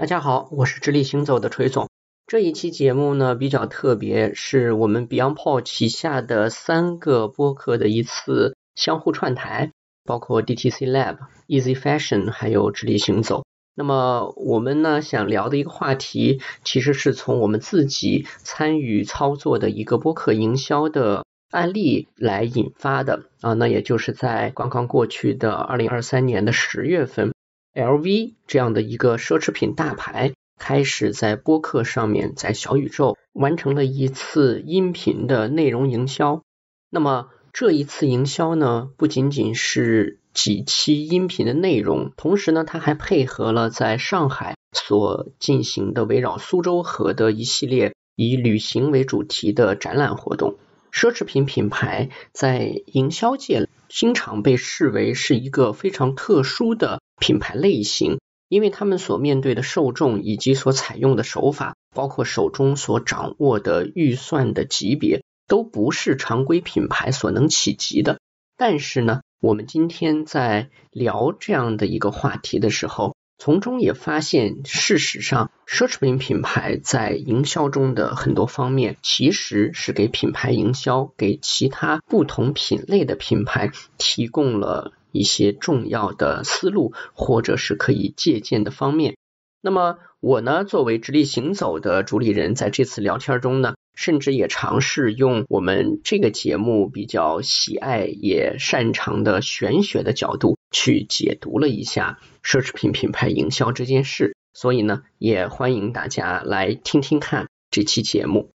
[0.00, 1.90] 大家好，我是直立行走的锤总。
[2.26, 9.72] 这一期节目呢比较特别，是我们 BeyondPod 旗下的三个播客的一次相互串台，
[10.06, 11.18] 包括 DTC Lab、
[11.48, 13.44] Easy Fashion 还有直立行走。
[13.74, 27.34] 那么我们呢想聊的一个话题，其实是从我们自己参与操作的一个播客营销的案例来引发的啊，那也就是在刚刚过去的二零二三年的十月份。
[27.74, 36.42] LV 这样的一个奢侈品大牌开始在播客上面，在小宇宙完成了一次音频的内容营销。
[36.90, 50.56] 那么这一次营销呢，不仅仅是几期音频的内容，同时呢，它还配合了在上海所进行的围绕苏州河的一系列以旅行为主题的展览活动。
[50.92, 68.20] 奢侈品品牌在营销界经常被视为是一个非常特殊的品牌类型，因为他们所面对的受众以及所采用的手法，包括手中所掌握的预算的级别，都不是常规品牌所能企及的。
[68.56, 89.16] 但是呢，我们今天在聊这样的一个话题的时候，从中也发现，事实上，奢侈品品牌在营销中的很多方面，其实是给品牌营销、给其他不同品类的品牌提供了一些重要的思路，或者是可以借鉴的方面。
[89.62, 102.18] 那么，我呢，作为直立行走的主理人，在这次聊天中呢，甚至也尝试用我们这个节目比较喜爱也擅长的玄学的角度去解读了一下。
[102.42, 108.50] 奢侈品品牌营销这件事，所以呢，也欢迎大家来听听看这期节目。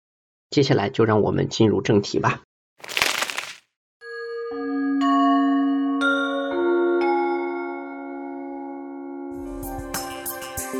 [0.49, 2.41] 接下来就让我们进入正题吧。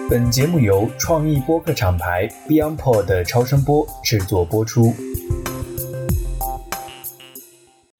[0.09, 4.93] 本节目由创意播客厂牌 BeyondPod 的超声波制作播出。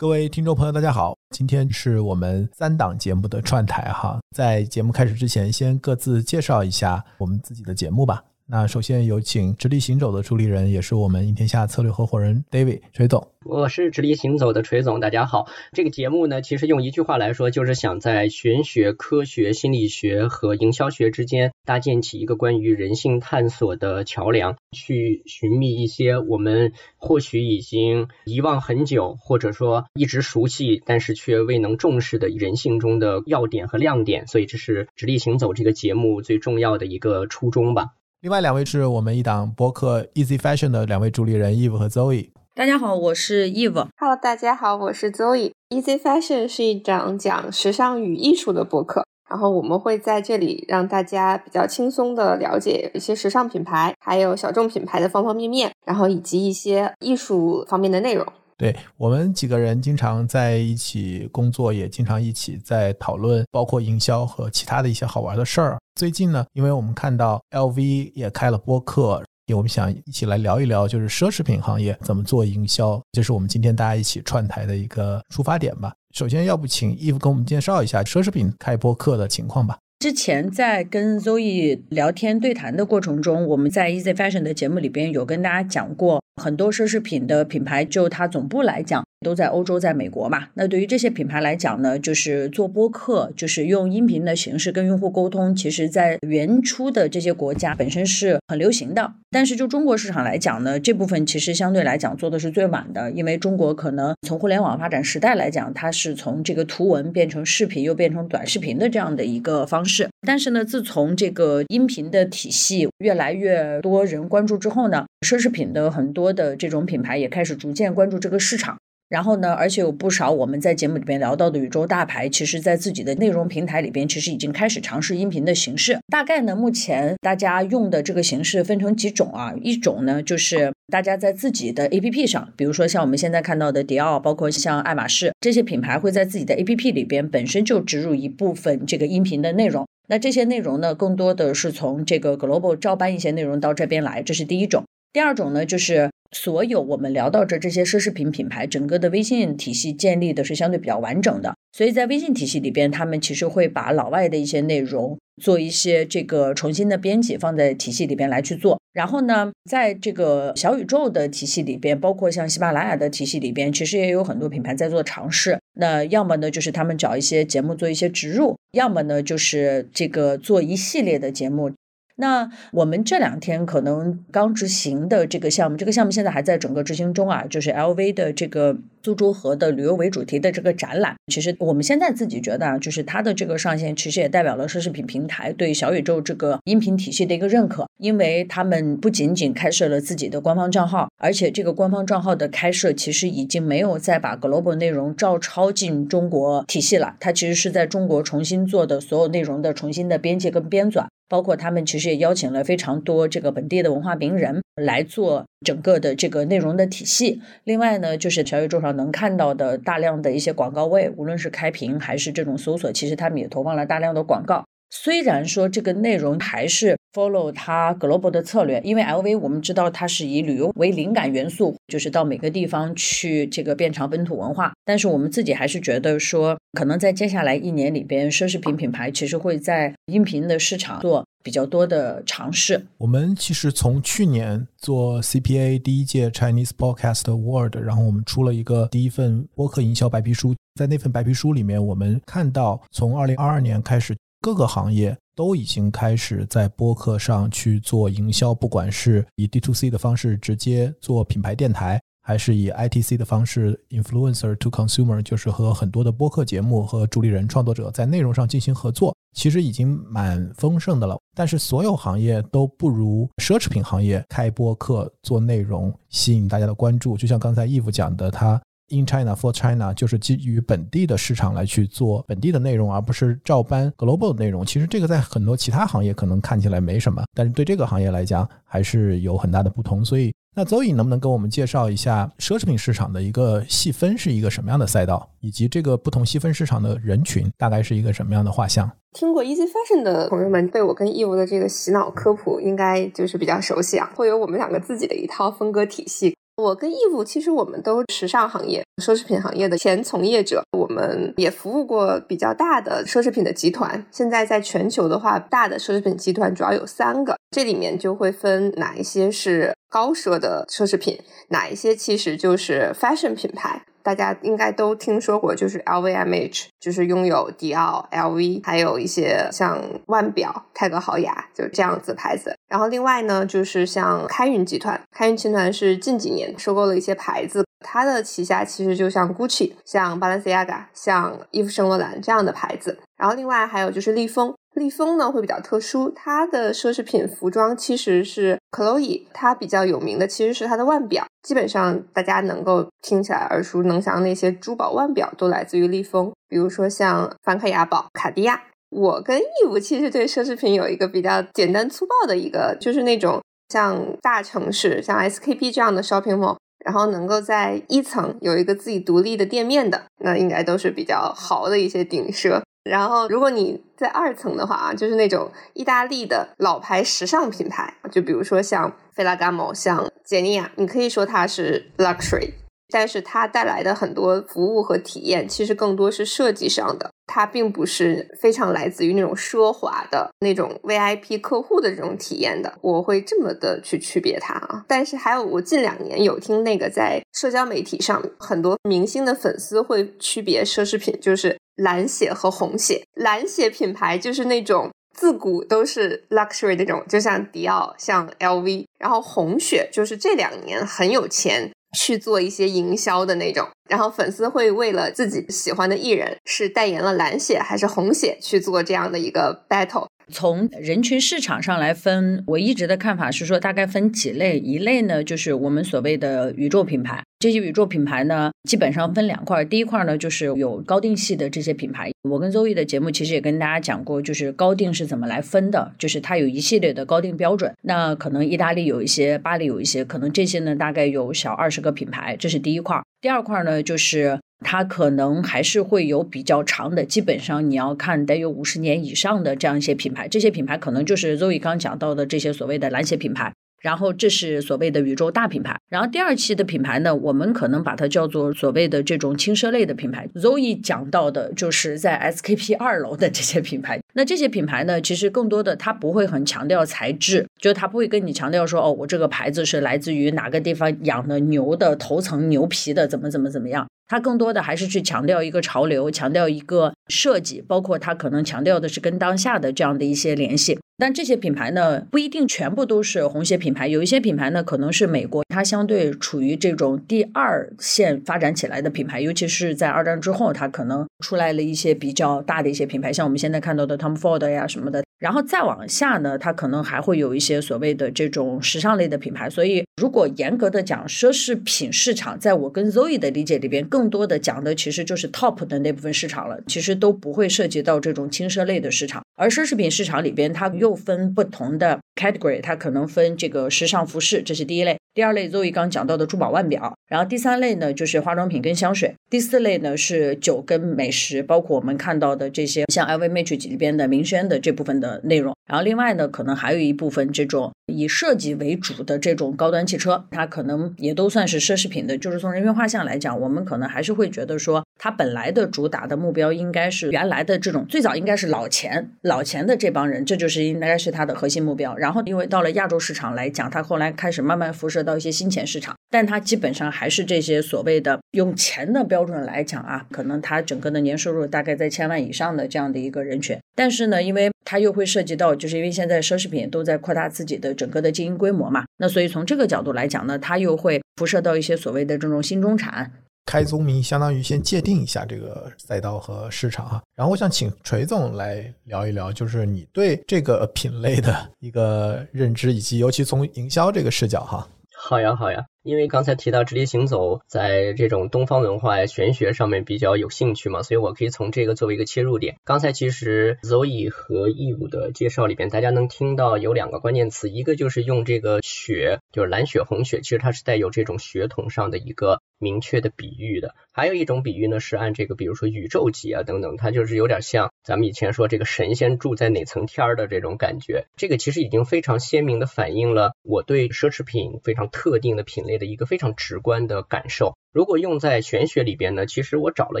[0.02, 4.18] 各位听众朋友，大家好，今天是我们三档节目的串台哈。
[4.34, 8.20] 在节目开始之前，先各自介绍一下我们自己的节目吧。
[8.54, 13.28] 那首先有请直立行走的助理人，也是我们赢天下策略合伙人 David 崔总。
[13.46, 15.46] 我是直立行走的锤总，大家好。
[15.72, 34.26] 这个节目呢，其实用一句话来说，就是想在玄学、科学、心理学和营销学之间搭建起一个关于人性探索的桥梁，去寻觅一些我们或许已经遗忘很久，或者说一直熟悉，但是却未能重视的人性中的要点和亮点。
[34.26, 37.94] 所以，这是直立行走这个节目最重要的一个初衷吧。
[38.22, 42.30] 另外两位是我们一档播客 Easy Fashion 的两位主理人 Eve 和 Zoe。
[42.54, 43.88] 大家好，我是 Eve。
[43.98, 45.50] Hello，大家好，我是 Zoe。
[45.70, 58.24] Easy Fashion 是一档讲时尚与艺术的播客，然后我们会在这里让大家比较轻松的了解一些时尚品牌，还有小众品牌的方方面面，然后以及一些艺术方面的内容。
[58.62, 65.80] 对我们几个人经常在一起工作，也经常一起在讨论，包括营销和其他的一些好玩的事儿。
[65.96, 69.20] 最近呢，因为我们看到 LV 也开了播客，
[69.52, 75.92] 我们想一起来聊一聊，就是奢侈品行业怎么做营销，这是我们今天大家一起串台的一个出发点吧。
[76.14, 79.76] 首先要不请 Eve 跟我们介绍一下奢侈品开播客的情况吧。
[80.02, 90.48] 之前在跟 Zoe 聊天对谈的过程中，我们在 Easy Fashion 的节目里边有跟大家讲过，很多奢侈品的品牌就它总部来讲都在欧洲，在美国嘛。
[90.54, 99.14] 那对于这些品牌来讲呢，就是做播客，就是用音频的形式跟用户沟通，其实在原初的这些国家本身是很流行的。
[99.30, 110.08] 但是就中国市场来讲呢，这部分其实相对来讲做的是最晚的，因为中国可能从互联网发展时代来讲，它是从这个图文变成视频，又变成短视频的这样的一个方式。
[110.26, 118.76] 但是呢，自从这个音频的体系越来越多人关注之后呢，奢侈品的很多的这种品牌也开始逐渐关注这个市场。
[119.08, 125.98] 然后呢，而且有不少我们在节目里边聊到的宇宙大牌，其实在自己的内容平台里边，其实已经开始尝试音频的形式。
[126.08, 129.52] 大概呢，目前大家用的这个形式分成几种啊？
[129.60, 139.86] 一种呢，就是大家在自己的 APP 上，比如说像我们现在看到的迪奥，包括像爱马仕这些品牌，会在自己的 APP 里边本身就植入一部分这个音频的内容。
[140.08, 144.84] 那这些内容呢，更多的是从这个 Global 照搬一些内容到这边来，这是第一种。
[145.12, 158.80] 第二种呢，就是所有我们聊到这这些奢侈品品牌，整个的微信体系建立的是相对比较完整的，所以在微信体系里边，他们其实会把老外的一些内容做一些这个重新的编辑，放在体系里边来去做。
[158.92, 165.58] 然后呢，在这个小宇宙的体系里边，包括像喜马拉雅的体系里边，其实也有很多品牌在做尝试。
[165.74, 171.70] 那要么呢，就是他们找一些节目做一些植入，要么呢，就是这个做一系列的节目。
[172.16, 181.16] 那我们这两天可能刚执行的这个项目，这个项目现在还在整个执行中啊，就是 LV 的这个苏州河的旅游为主题的这个展览。
[181.32, 201.06] 其实我们现在自己觉得啊，就是它的这个上线，其实也代表了奢侈品平台对小宇宙这个音频体系的一个认可，因为他们不仅仅开设了自己的官方账号，而且这个官方账号的开设其实已经没有再把 global 内容照抄进中国体系了，它其实是在中国重新做的所有内容的重新的编辑跟编纂。
[201.32, 207.40] 包括他们其实也邀请了非常多这个本地的文化名人来做整个的这个内容的体系。
[207.64, 214.66] 另外呢，就是小宇宙上能看到的大量的一些广告位，无论是开屏还是这种搜索，其实他们也投放了大量的广告。
[214.90, 224.72] 虽然说这个内容还是 follow 它 global 的策略，因为 LV 我们知道它是以旅游为灵感元素，就是到每个地方去这个变成本土文化。
[224.84, 232.86] 但是我们自己还是觉得说，可能在接下来一年里边，奢侈品品牌其实会在音频的市场做比较多的尝试。
[232.98, 244.16] 我们其实从去年做 CPA 第一届 Chinese Podcast Award，然后我们出了一个第一份播客营销白皮书，在那份白皮书里面，我们看到从二零二二年开始。
[244.42, 261.16] 各个行业都已经开始在播客上去做营销，不管是以 D to C 的方式直接做品牌电台，还是以 I T C 的方式 Influencer to Consumer，就是和很多的播客节目和主理人创作者在内容上进行合作，其实已经蛮丰盛的了。
[261.36, 267.16] 但是所有行业都不如奢侈品行业开播客做内容吸引大家的关注。
[267.16, 268.60] 就像刚才 Eve 讲的，他。
[268.92, 274.66] In China for China 就是基于本地的市场来去做本地的内容，而不是照搬 global 的内容。
[274.66, 280.04] 其实这个在很多其他行业可能看起来没什么，但是对这个行业来讲还是有很大的不同。
[280.04, 288.90] 所以，那 Zoe 能不能跟我们介绍一下奢侈品市场的一个细分是一个什么样的赛道，以及这个不同细分市场的人群大概是一个什么样的画像？
[289.14, 296.36] 听过 Easy Fashion 的朋友们，对我跟义务的这个洗脑科普应该就是比较熟悉啊，会有我们两个自己的一套风格体系。
[296.62, 304.06] 我跟义务其实我们都时尚行业、奢侈品行业的前从业者，我们也服务过比较大的奢侈品的集团。
[304.12, 311.18] 现在在全球的话，大的奢侈品集团主要有三个，这里面就会分哪一些是高奢的奢侈品，
[311.48, 313.82] 哪一些其实就是 fashion 品牌。
[314.02, 322.54] 大家应该都听说过，就是 LVMH，就是拥有迪奥、LV，还有一些像腕表、泰格豪雅，就这样子牌子。
[322.68, 332.98] 然后另外呢，就是像开云集团，开云集团是近几年收购了一些牌子，它的旗下其实就像 Gucci、像 Balenciaga、像伊夫圣罗兰这样的牌子。
[333.16, 334.54] 然后另外还有就是利丰。
[334.74, 348.62] 利丰呢会比较特殊，它的奢侈品服装其实是 Chloe，它比较有名的其实是它的腕表，基本上大家能够听起来耳熟能详那些珠宝腕表都来自于利丰，比如说像梵克雅宝、卡地亚。
[348.90, 353.40] 我跟义务其实对奢侈品有一个比较简单粗暴的一个，就是那种
[353.70, 362.60] 像大城市像 SKP 这样的 shopping mall，然后能够在一层有一个自己独立的店面的，那应该都是比较豪的一些顶奢。
[362.84, 372.52] 然后，如果你在二层的话啊，就是那种意大利的老牌时尚品牌，就比如说像菲拉加莫、像杰尼亚，你可以说它是 luxury，
[372.92, 382.70] 但是它带来的很多服务和体验，其实更多是设计上的，它并不是非常来自于那种奢华的那种 VIP 客户的这种体验的。
[382.82, 384.84] 我会这么的去区别它啊。
[384.86, 391.56] 但是还有，我近两年有听那个在社交媒体上，很多明星的粉丝会区别奢侈品，就是。
[391.76, 398.84] 蓝血和红血，蓝血品牌就是那种自古都是 luxury 那种，就像迪奥、像 LV。
[398.98, 410.06] 然后红血就是这两年很有钱去做一些营销的那种，然后粉丝会为了自己喜欢的艺人是代言了蓝血还是红血去做这样的一个 battle。
[410.28, 414.58] 从人群市场上来分，我一直的看法是说，大概分几类。
[414.58, 417.22] 一类呢，就是我们所谓的宇宙品牌。
[417.38, 419.64] 这些宇宙品牌呢，基本上分两块。
[419.64, 422.10] 第一块呢，就是有高定系的这些品牌。
[422.22, 427.74] 我跟周易的节目其实也跟大家讲过，就是高定是怎么来分的，就是它有一系列的高定标准。
[427.82, 432.36] 那可能意大利有一些，巴黎有一些，可能这些呢，大概有小二十个品牌。
[432.38, 433.02] 这是第一块。
[433.20, 434.38] 第二块呢，就是。
[434.62, 443.52] 它可能还是会有比较长的，基本上你要看得有五十年以上的这样一些品牌，这些品牌可能就是 Zoe 刚讲到的这些所谓的蓝鞋品牌。
[443.82, 450.26] 然后这是所谓的宇宙大品牌，然后第二期的品牌呢，我们可能把它叫做所谓的这种轻奢类的品牌。
[450.36, 463.86] Zoe 讲到的就是在 SKP 二楼的这些品牌，那这些品牌呢，其实更多的它不会很强调材质，就它不会跟你强调说，哦，我这个牌子是来自于哪个地方养的牛的头层牛皮的，怎么怎么怎么样。
[464.06, 470.78] 它更多的还是去强调一个潮流，强调一个设计，包括它可能强调的是跟当下的这样的一些联系。
[471.02, 485.02] 但这些品牌呢，不一定全部都是红鞋品牌，有一些品牌呢，可能是美国它相对处于这种第二线发展起来的品牌，尤其是在二战之后，它可能出来了一些比较大的一些品牌，像我们现在看到的 Tom Ford 呀什么的。
[485.22, 489.48] 然后再往下呢，它可能还会有一些所谓的这种时尚类的品牌。
[489.48, 499.22] 所以，如果严格的讲，奢侈品市场，在我跟 Zoe 的理解里边，更多的讲的其实就是 top 的那部分市场了，其实都不会涉及到这种轻奢类的市场。
[499.36, 515.54] 而奢侈品市场里边，它又分不同的 category，它可能分这个时尚服饰，这是第一类；第二类，Zoe 刚讲到的珠宝腕表；然后第三类呢，就是化妆品跟香水；第四类呢是酒跟美食，包括我们看到的这些像 LVMH 里边的名轩的这部分的内容。
[515.68, 522.16] 然后另外呢，可能还有一部分这种以设计为主的这种高端汽车，它可能也都算是奢侈品的。
[522.16, 529.10] 就是从人员画像来讲，我们可能还是会觉得说，它本来的主打的目标应该是原来的这种最早应该是老钱。
[529.20, 531.94] 老钱的这帮人，这就是应该是它的核心目标。
[531.96, 543.58] 然后，因为到了亚洲市场来讲，它后来开始慢慢辐射到一些新钱市场，但它基本上还是这些所谓的用钱的标准来讲啊，可能它整个的年收入大概在千万以上的这样的一个人群。
[543.74, 553.10] 但是呢，因为它又会涉及到，就是因为现在奢侈品都在扩大自己的整个的经营规模嘛，那所以从这个角度来讲呢，它又会辐射到一些所谓的这种新中产。
[553.44, 557.02] 开宗明义，相当于先界定一下这个赛道和市场哈。
[557.16, 564.68] 然后我想请锤总来聊一聊，就是你对这个品类的一个认知，以及尤其从营销这个视角哈。
[565.04, 565.64] 好呀，好呀。
[565.82, 572.54] 因为刚才提到直立行走，在这种东方文化玄学上面比较有兴趣嘛，所以我可以从这个作为一个切入点。
[572.64, 583.74] 刚才其实 Zoe 和义武的介绍里边，大家能听到有两个关键词，一个就是用这个血，就是蓝血红血，其实它是带有这种血统上的一个明确的比喻的。
[583.92, 591.06] 还有一种比喻呢，是按这个，比如说宇宙级啊等等，它就是有点像咱们以前说这个神仙住在哪层天儿的这种感觉。
[591.16, 595.72] 这个其实已经非常鲜明的反映了我对奢侈品非常特定的品类。
[595.82, 600.00] 的一个非常直观的感受，如果用在玄学里边呢，其实我找了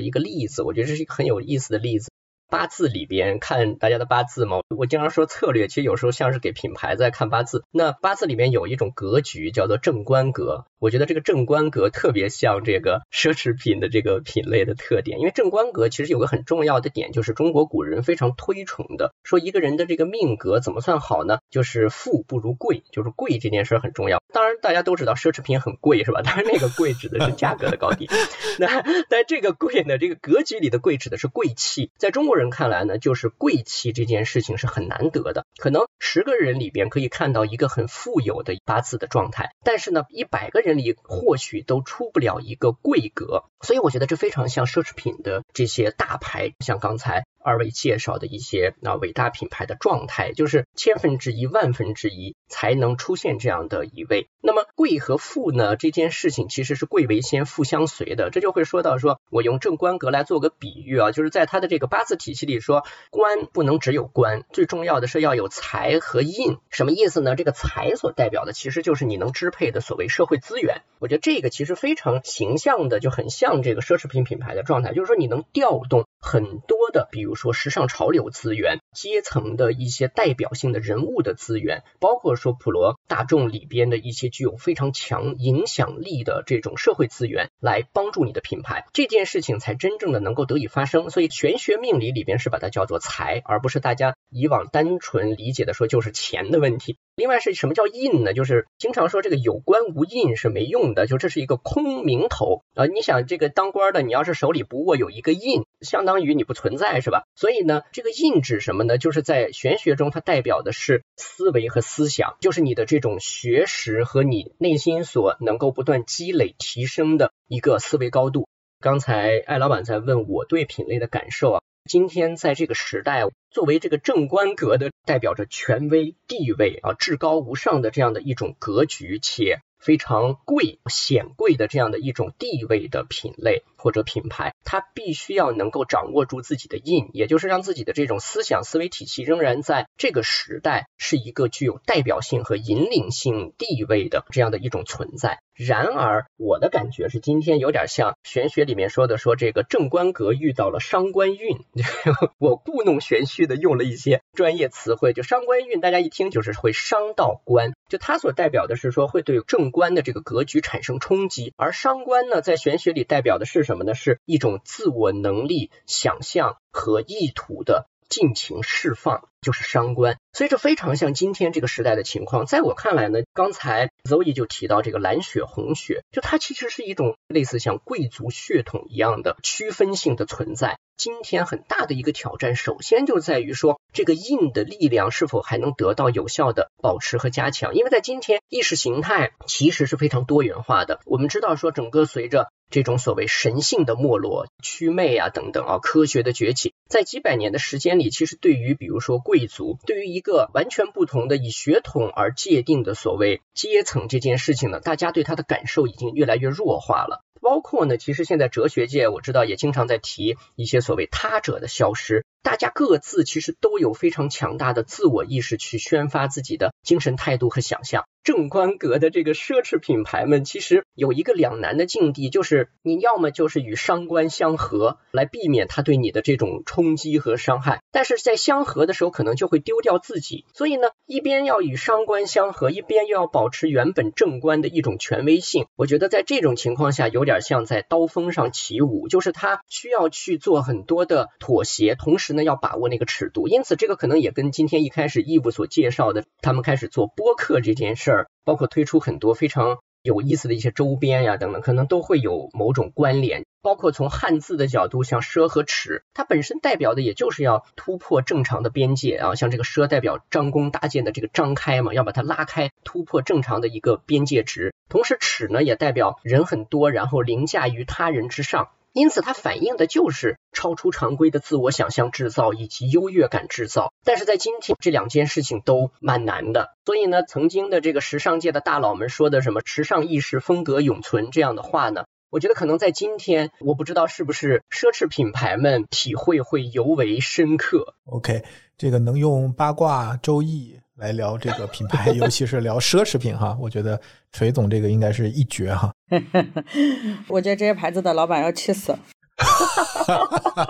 [0.00, 2.11] 一个例子，我觉得这是一个很有意思的例子。
[2.52, 7.64] 八字里边看大家的八字嘛，我经常说策略，其实有时候像是给品牌在看八字。
[7.70, 21.38] 那八字里面有一种格局叫做正官格，我觉得这个正官格特别像这个奢侈品的这个品类的特点，因为正官格其实有个很重要的点，就是中国古人非常推崇的，说一个人的这个命格怎么算好呢？
[21.48, 24.20] 就是富不如贵，就是贵这件事很重要。
[24.30, 26.20] 当然大家都知道奢侈品很贵是吧？
[26.20, 28.10] 当然那个贵指的是价格的高低。
[28.60, 32.41] 那但这个贵呢，这个格局里的贵指的是贵气，在中国人。
[32.42, 35.46] 人看来呢，就是贵气这件事情是很难得的。
[35.56, 43.44] 可能十个人里边可以看到一个很富有的八字的状态，但是呢，一百个人里或许都出不了一个贵格。
[43.62, 47.24] 所以我觉得这非常像奢侈品的这些大牌，像刚才。
[47.42, 54.28] 二位介绍的一些啊伟大品牌的状态，就是千分之一、万分之一才能出现这样的一位。
[54.40, 55.76] 那么贵和富呢？
[55.76, 58.30] 这件事情其实是贵为先，富相随的。
[58.30, 66.58] 这就会说到，说我用正官格来做个比喻啊，就是在他的这个八字体系里说，官不能只有官，最重要的是要有财和印。
[66.70, 67.36] 什么意思呢？
[67.36, 70.82] 这个财所代表的其实就是你能支配的所谓社会资源。
[70.98, 77.32] 我觉得这个其实非常形象的，就很像这个奢侈品品牌的状态，就是说你能调动很多的，比如。
[77.42, 91.10] 说时尚潮流资源、阶层的一些代表性的人物的资源，包括说普罗大众里边的一些具有非常强影响力的这种社会资源，来帮助你的品牌，这件事情才真正的能够得以发生。
[91.10, 96.98] 所以玄学命理里边是把它叫做财，而不是大家以往单纯理解的说就是钱的问题。
[97.16, 98.34] 另外是什么叫印呢？
[98.34, 102.86] 就是经常说这个有官无印是没用的，就这是一个空名头啊。
[102.86, 107.24] 你想这个当官的，你要是手里不握有一个印，相当相当于你不存在是吧？
[107.34, 108.98] 所以呢，这个印指什么呢？
[108.98, 118.46] 就是在玄学中，它代表的是思维和思想，就是你的这种学识和你内心所能够不断积累提升的一个思维高度。
[118.78, 121.62] 刚才艾老板在问我对品类的感受啊。
[121.88, 145.40] 今天在这个时代，作为这个正官格的，代表着权威地位啊，至高无上的这样的一种格局，且非常贵显贵的这样的一种地位的品类或者品牌，它必须要能够掌握住自己的印，也就是让自己的这种思想思维体系仍然在这个时代是一个具有代表性和引领性地位的这样的一种存在。
[145.54, 151.58] 然而，我的感觉是今天有点像玄学里面说的，说这个正官格遇到了伤官运。
[152.38, 157.74] 我故弄玄虚的用了一些专业词汇，就伤官运，大家一听就是会伤到官。
[157.88, 163.94] 就它所代表的是说会对正官的这个格局产生冲击，而伤官呢，在玄学里代表的是什么呢？
[163.94, 167.86] 是一种自我能力、想象和意图的。
[168.12, 170.18] 尽情释放，就是伤官。
[170.34, 172.44] 所以这非常像今天这个时代的情况。
[172.44, 180.78] 在我看来呢，刚才 Zoe 就提到这个蓝血红血，就它其实是一种类似像贵族血统一样的区分性的存在。
[180.98, 187.74] 今天很大的一个挑战，首先就在于说这个印的力量是否还能得到有效的保持和加强。
[187.74, 191.00] 因为在今天意识形态其实是非常多元化的。
[191.06, 207.22] 我们知道说整个随着这种所谓神性的没落、祛魅啊等等啊，科学的崛起，在几百年的时间里，其实对于比如说贵族，对于一个完全不同的以血统而界定的所谓阶层这件事情呢，大家对他的感受已经越来越弱化了。
[207.42, 212.24] 包括呢，其实现在哲学界我知道也经常在提一些所谓他者的消失。
[212.42, 218.04] 大家各自其实都有非常强大的自我意识去宣发自己的精神态度和想象。
[218.24, 230.44] 正官格的这个奢侈品牌们其实有一个两难的境地，就是你要么就是与商官相合，来避免他对你的这种冲击和伤害；但是在相合的时候，可能就会丢掉自己。
[230.54, 235.66] 所以呢，一边要与商官相合，一边又要保持原本正官的一种权威性。
[235.74, 242.31] 我觉得在这种情况下，有点像在刀锋上起舞，就是他需要去做很多的妥协，同时。
[242.32, 253.44] 那要把握那个尺度，因此这个可能也跟今天一开始义务所介绍的，他们开始做播客这件事儿，包括推出很多非常有意思的一些周边呀等等，可能都会有某种关联。
[253.62, 264.74] 包括从汉字的角度，像奢和侈，它本身代表的也就是要突破正常的边界啊，像这个奢代表张弓搭箭的这个张开嘛，要把它拉开，突破正常的一个边界值。
[264.88, 268.70] 同时尺呢也代表人很多，然后凌驾于他人之上。
[268.92, 273.92] 因此，它反映的就是超出常规的自我想象制造以及优越感制造。
[274.04, 276.74] 但是在今天，这两件事情都蛮难的。
[276.84, 287.94] 所以呢，曾经的这个时尚界的大佬们说的什么“时尚意识风格永存”这样的话呢，我觉得可能在今天，我不知道是不是奢侈品牌们体会会尤为深刻。
[288.04, 288.42] OK，
[288.76, 294.00] 这个能用八卦周易来聊这个品牌， 尤其是聊奢侈品哈，我觉得
[294.32, 295.91] 锤总这个应该是一绝哈。
[297.28, 298.98] 我觉得这些牌子的老板要气死了。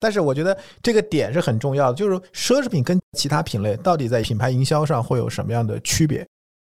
[0.00, 6.24] 但是我觉得这个点是很重要的，就是奢侈品跟其他品类到底在品牌营销上会有什么样的区别？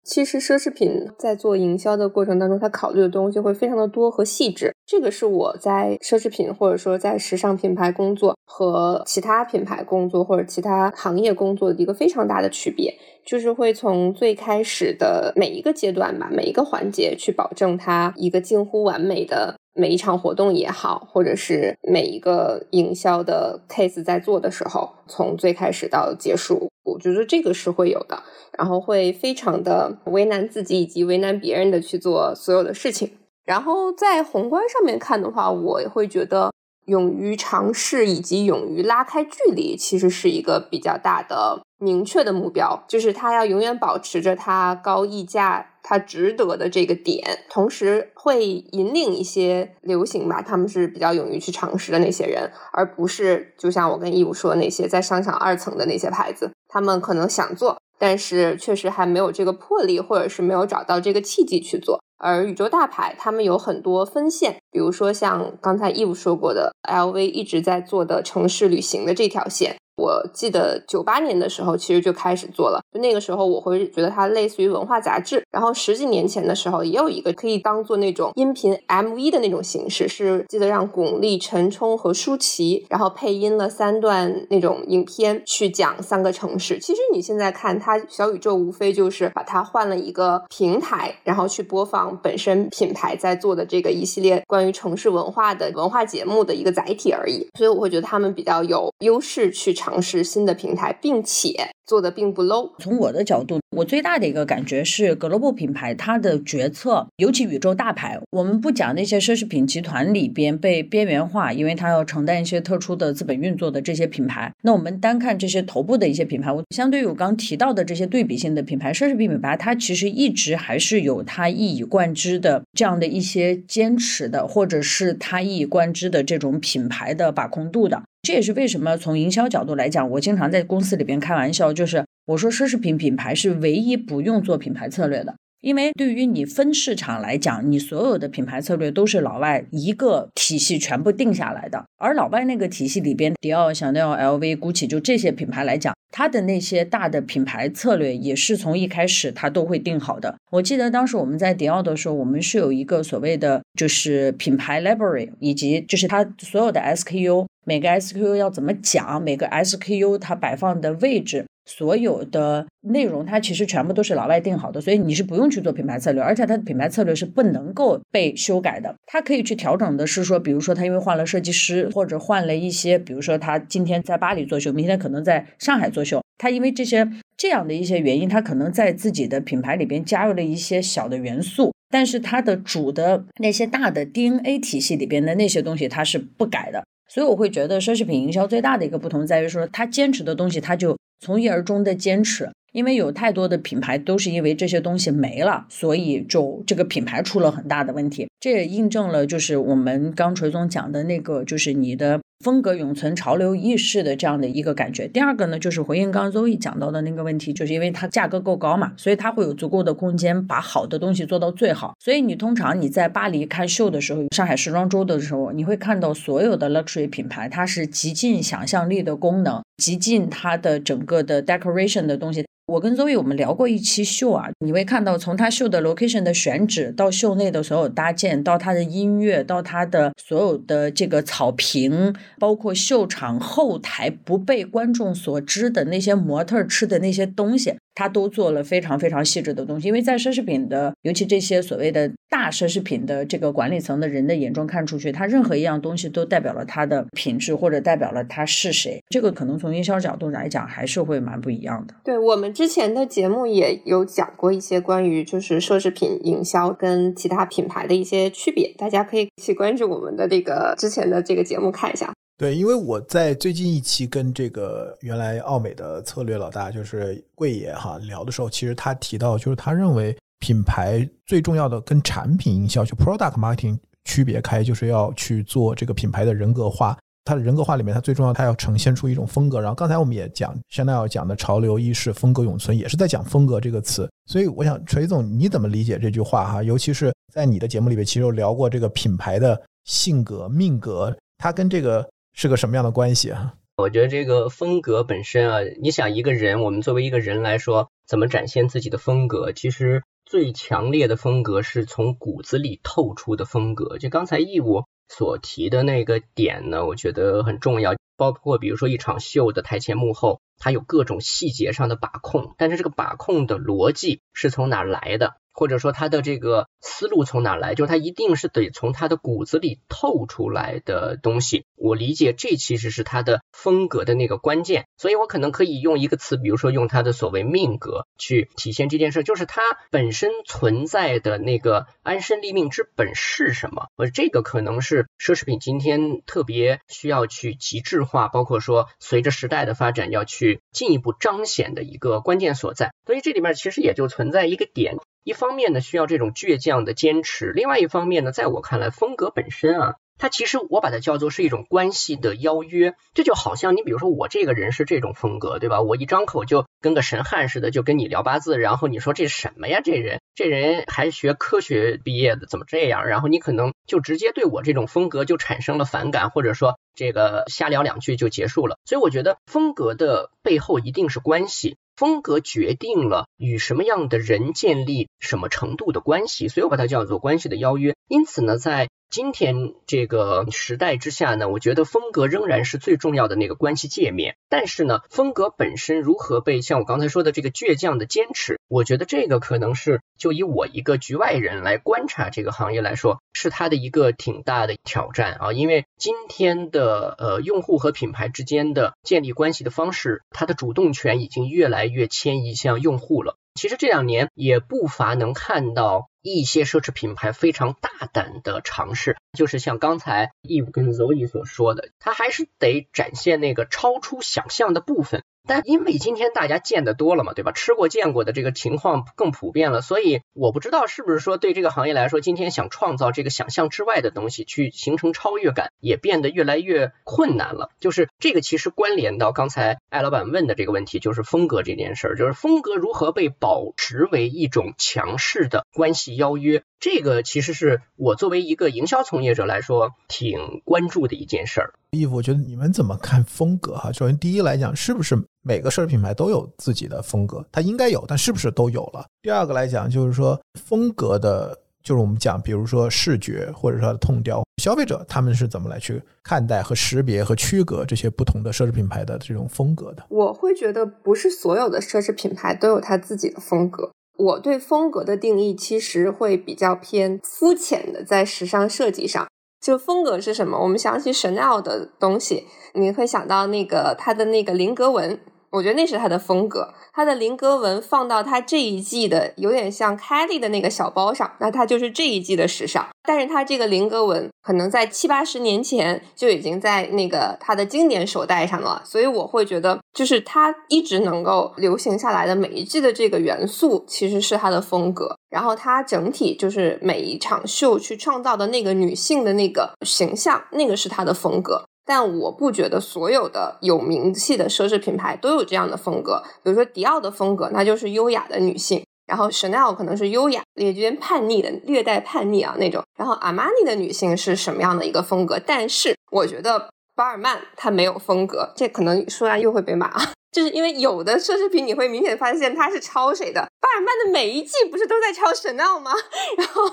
[0.08, 4.74] 其实奢侈品在做营销的过程当中，它考虑的东西会非常的多和细致。
[4.86, 12.90] 这个是我在奢侈品或者说在时尚品牌工作和其他品牌工作或者其他行业工作的一个非常大的区别，
[13.22, 28.20] 就是会从最开始的每一个阶段吧，每一个环节去保证它一个近乎完美的每一场活动也好，或者是每一个营销的 case 在做的时候，从最开始到结束，我觉得这个是会有的。
[28.58, 33.12] 然后会非常的为难自己以及为难别人的去做所有的事情。
[33.44, 36.52] 然后在宏观上面看的话，我会觉得
[36.86, 57.78] 勇于尝试以及勇于拉开距离，其实是一个比较大的明确的目标，就是他要永远保持着他高溢价、他值得的这个点，同时会引领一些流行吧，他们是比较勇于去尝试的那些人，而不是就像我跟义务说的那些在商场二层的那些牌子，他们可能想做。
[57.98, 61.98] 但是确实还没有这个魄力，或者是没有找到这个契机去做。
[62.18, 69.76] 而宇宙大牌他们有很多分线，比如说像刚才义务说过的，LV 一直在做的城市旅行的这条线。
[69.98, 72.80] 我记得九八年的时候，其实就开始做了。
[72.94, 75.44] 就那个时候，我会觉得它类似于文化杂志。
[75.50, 86.78] 然后十几年前的时候，也有一个可以当做那种音频 MV 的那种形式，是记得让巩俐、陈冲和舒淇，然后配音了三段那种影片，去讲三个城市。
[86.78, 97.44] 其实你现在看它小宇宙，无非就是把它换了一个平台，然后去播放本身品牌在做的这个一系列关于城市文化的文化节目的一个载体而已。
[97.58, 99.87] 所以我会觉得他们比较有优势去尝。
[99.88, 102.70] 尝试新的平台，并且做的并不 low。
[102.78, 114.52] 从我的角度，我最大的一个感觉是，global 品牌它的决策，尤其宇宙大牌，我们不讲那些奢侈品集团里边被边缘化，因为它要承担一些特殊的资本运作的这些品牌。
[114.62, 128.02] 那我们单看这些头部的一些品牌，我相对于我刚提到的这些对比性的品牌，奢侈品品牌它其实一直还是有它一以贯之的这样的一些坚持的，或者是它一以贯之的这种品牌的把控度的。
[128.20, 150.34] 这也是为什么从营销角度来讲，我经常在公司里边开玩笑，就是我说奢侈品品牌是唯一不用做品牌策略的，因为对于你分市场来讲，你所有的品牌策略都是老外一个体系全部定下来的，而老外那个体系里边，迪奥、香奈儿、LV、GUCCI 就这些品牌来讲，它的那些大的品牌策略也是从一开始它都会定好的。
[150.50, 157.46] 我记得当时我们在迪奥的时候，我们是有一个所谓的就是品牌 library，以及就是它所有的 SKU。
[157.64, 161.44] 每个 SKU 要怎么讲，每个 SKU 它摆放的位置。
[161.68, 168.94] 所有的内容，它其实全部都是老外定好的，所以你是不用去做品牌策略，而且它的品牌策略是不能够被修改的。
[169.06, 186.82] 它可以去调整的是说，比如说他因为换了设计师，或者换了一些，比如说他今天在巴黎做秀，明天可能在上海做秀，他因为这些这样的一些原因，他可能在自己的品牌里边加入了一些小的元素，但是它的主的那些大的 DNA 体系里边的那些东西，它是不改的。
[187.10, 192.50] 所以我会觉得奢侈品营销最大的一个不同在于说，他坚持的东西，他就从一而终的坚持。
[192.72, 198.28] 因为有太多的品牌都是因为这些东西没了，所以就这个品牌出了很大的问题。
[198.38, 205.08] 这也印证了就是我们刚锤总讲的那个，就是你的风格永存、潮流意识的这样的一个感觉。
[205.08, 211.94] 第二个呢，就是回应刚刚 Zoe 讲到的那个问题，就是因为它价格够高嘛，所以它会有足够的空间把好的东西做到最好。
[211.98, 222.44] 所以你通常你在巴黎看秀的时候，上海时装周的时候，你会看到所有的 luxury 品牌，它是极尽想象力的功能，极尽它的整个的 decoration 的东西。
[222.66, 237.74] 我跟 Zoe 我们聊过一期秀啊，你会看到从他秀的 location 的选址到秀内的所有搭建，到他的音乐，到他的所有的这个草坪，包括秀场后台不被观众所知的那些模特吃的那些东西。
[237.98, 249.02] 他都做了非常非常细致的东西，因为在奢侈品的，尤其这些所谓的大奢侈品的这个管理层的人的眼中看出去，他任何一样东西都代表了它的品质，或者代表了他是谁。
[249.08, 251.94] 这个可能从营销角度来讲，还是会蛮不一样的。
[252.04, 262.12] 对我们之前的节目也有讲过一些关于就是奢侈品营销跟其他品牌的一些区别，大家可以去关注我们的这个之前的这个节目看一下。
[262.38, 276.96] 对，因为我在最近一期跟这个原来奥美的策略老大就是贵爷哈聊的时候，其实他提到，就是他认为品牌最重要的跟产品营销就 product marketing 区别开，就是要去做这个品牌的人格化。
[277.24, 279.60] 它的人格化里面，它最重要，它要呈现出一种风格。
[279.60, 284.08] 然后刚才我们也讲，香奈儿讲的潮流意识、风格永存，也是在讲风格这个词。
[284.26, 286.62] 所以我想，锤总你怎么理解这句话哈？
[286.62, 292.08] 尤其是在你的节目里面，其实有聊过这个品牌的性格、命格，它跟这个。
[292.40, 293.54] 是个什么样的关系啊？
[293.78, 299.50] 我觉得这个风格本身啊，你想一个人，我们作为一个人来说，怎么展现自己的风格？
[299.50, 303.98] 其实最强烈的风格是从骨子里透出的风格。
[303.98, 307.96] 就刚才义务所提的那个点呢，我觉得很重要。
[308.16, 315.34] 包括比如说一场秀的台前幕后，它有各种细节上的把控，但是这个把控的逻辑是从哪来的？
[315.58, 317.74] 或者说他的这个思路从哪来？
[317.74, 321.64] 就是他一定是得从他的骨子里透出来的东西。
[321.74, 324.86] 我理解这其实是他的风格的那个关键。
[324.96, 333.88] 所以我可能可以用一个词，比如说用他的所谓命格去体现这件事，就是他本身存在的那个安身立命之本是什么？
[333.96, 342.92] 而这个可能是奢侈品今天特别需要去极致化，包括说随着时代的发展要去进一步彰显的一个关键所在。
[343.06, 344.94] 所以这里面其实也就存在一个点。
[345.28, 352.94] 一方面呢，需要这种倔强的坚持；另外一方面呢，在我看来，风格本身啊，它其实我把它叫做是一种关系的邀约。
[353.12, 355.82] 这就好像你比如说我这个人是这种风格，对吧？
[355.82, 359.82] 我一张口就跟个神汉似的，就跟你聊八字，然后你说这什么呀？
[359.84, 363.06] 这人这人还学科学毕业的，怎么这样？
[363.06, 368.78] 然后你可能就直接对我这种风格就产生了反感，或者说这个瞎聊两句就结束了。
[368.86, 371.76] 所以我觉得风格的背后一定是关系。
[371.98, 377.96] 风格决定了与什么样的人建立什么程度的关系，所以我把它叫做关系的邀约。
[378.06, 384.36] 因此呢，在今天这个时代之下呢，我觉得风格仍然是最重要的那个关系界面。
[384.50, 395.52] 但是呢，风格本身如何被像我刚才说的这个倔强的坚持，我觉得这个可能是就以我一个局外人来观察这个行业来说，是它的一个挺大的挑战啊。
[395.54, 403.36] 因为今天的呃用户和品牌之间的建立关系的方式，它的主动权已经越来越迁移向用户了。
[403.54, 415.24] 其实这两年也不乏能看到一些奢侈品牌非常大胆的尝试，就是像刚才 Eve 跟 Zoe 所说的，它还是得展现那个超出想象的部分。
[415.48, 417.50] 但因为今天大家见得多了嘛，对吧？
[417.50, 427.70] 吃过见过的这个情况更普遍了，所以我不知道是不是说对这个行业来说，今天想创造这个想象之外的东西，去形成超越感，也变得越来越困难了。
[427.80, 436.62] 就是这个其实关联到刚才艾老板问的这个问题，就是风格这件事儿，就是风格如何被保持为一种强势的关系邀约。
[436.80, 441.74] 这个其实是我作为一个营销从业者来说挺关注的一件事儿。
[441.90, 443.90] 衣服，我觉得你们怎么看风格哈？
[443.90, 447.44] 首先，第一来讲，是不是每个奢侈品牌都有自己的风格？
[447.50, 449.04] 它应该有，但是不是都有了？
[449.22, 460.04] 第二个来讲，就是说风格的就是我们讲，比如说视觉或者说它的痛调，消费者他们是怎么来去看待和识别和区隔这些不同的奢侈品牌的这种风格的？
[460.10, 463.90] 我会觉得不是所有的奢侈品牌都有它自己的风格。
[464.18, 469.28] 我对风格的定义其实会比较偏肤浅的，在时尚设计上，
[469.60, 470.58] 就风格是什么？
[470.60, 475.20] 我们想起 Chanel 的东西，你会想到那个它的那个菱格纹。
[475.50, 482.86] 我觉得那是他的风格，他的菱格纹放到他这一季的有点像 Kelly 的那个小包上，那它就是这一季的时尚。
[483.02, 495.16] 但是它这个菱格纹可能在七八十年前就已经在那个他的经典手袋上了，所以我会觉得，就是他一直能够流行下来的每一季的这个元素，其实是他的风格。
[495.30, 501.64] 然后他整体就是每一场秀去创造的那个女性的那个形象，那个是他的风格。
[501.88, 506.22] 但我不觉得所有的有名气的奢侈品牌都有这样的风格。
[506.42, 512.84] 比如说迪奥的风格，那就是优雅的女性；然后 Chanel 可能是优雅、也有点叛逆的，略带叛逆啊那种。
[512.98, 515.40] 然后阿玛尼的女性是什么样的一个风格？
[515.40, 519.90] 但是我觉得巴尔曼她没有风格，这可能说完又会被骂。
[520.30, 525.90] 就是因为有的奢侈品你会明显发现它是抄谁的，巴尔曼的每一季不是都在抄 Chanel 吗？
[526.36, 526.68] 然后，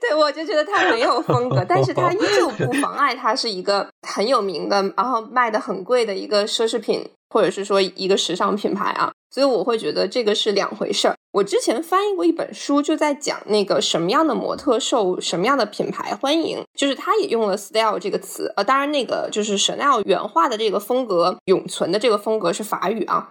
[0.00, 7.08] 对我就觉得它没有风格，但是它依旧不妨碍它是一个很有名的，然后卖的很贵的一个奢侈品。
[7.32, 11.14] 或者是说一个时尚品牌啊，所以我会觉得这个是两回事儿。
[11.32, 18.52] 我之前翻译过一本书，就在讲那个什么样的模特受什么样的品牌欢迎，就是他也用了 style 这个词。
[18.56, 23.30] 呃，当然那个就是 Chanel 原画的这个风格永存的这个风格是法语啊。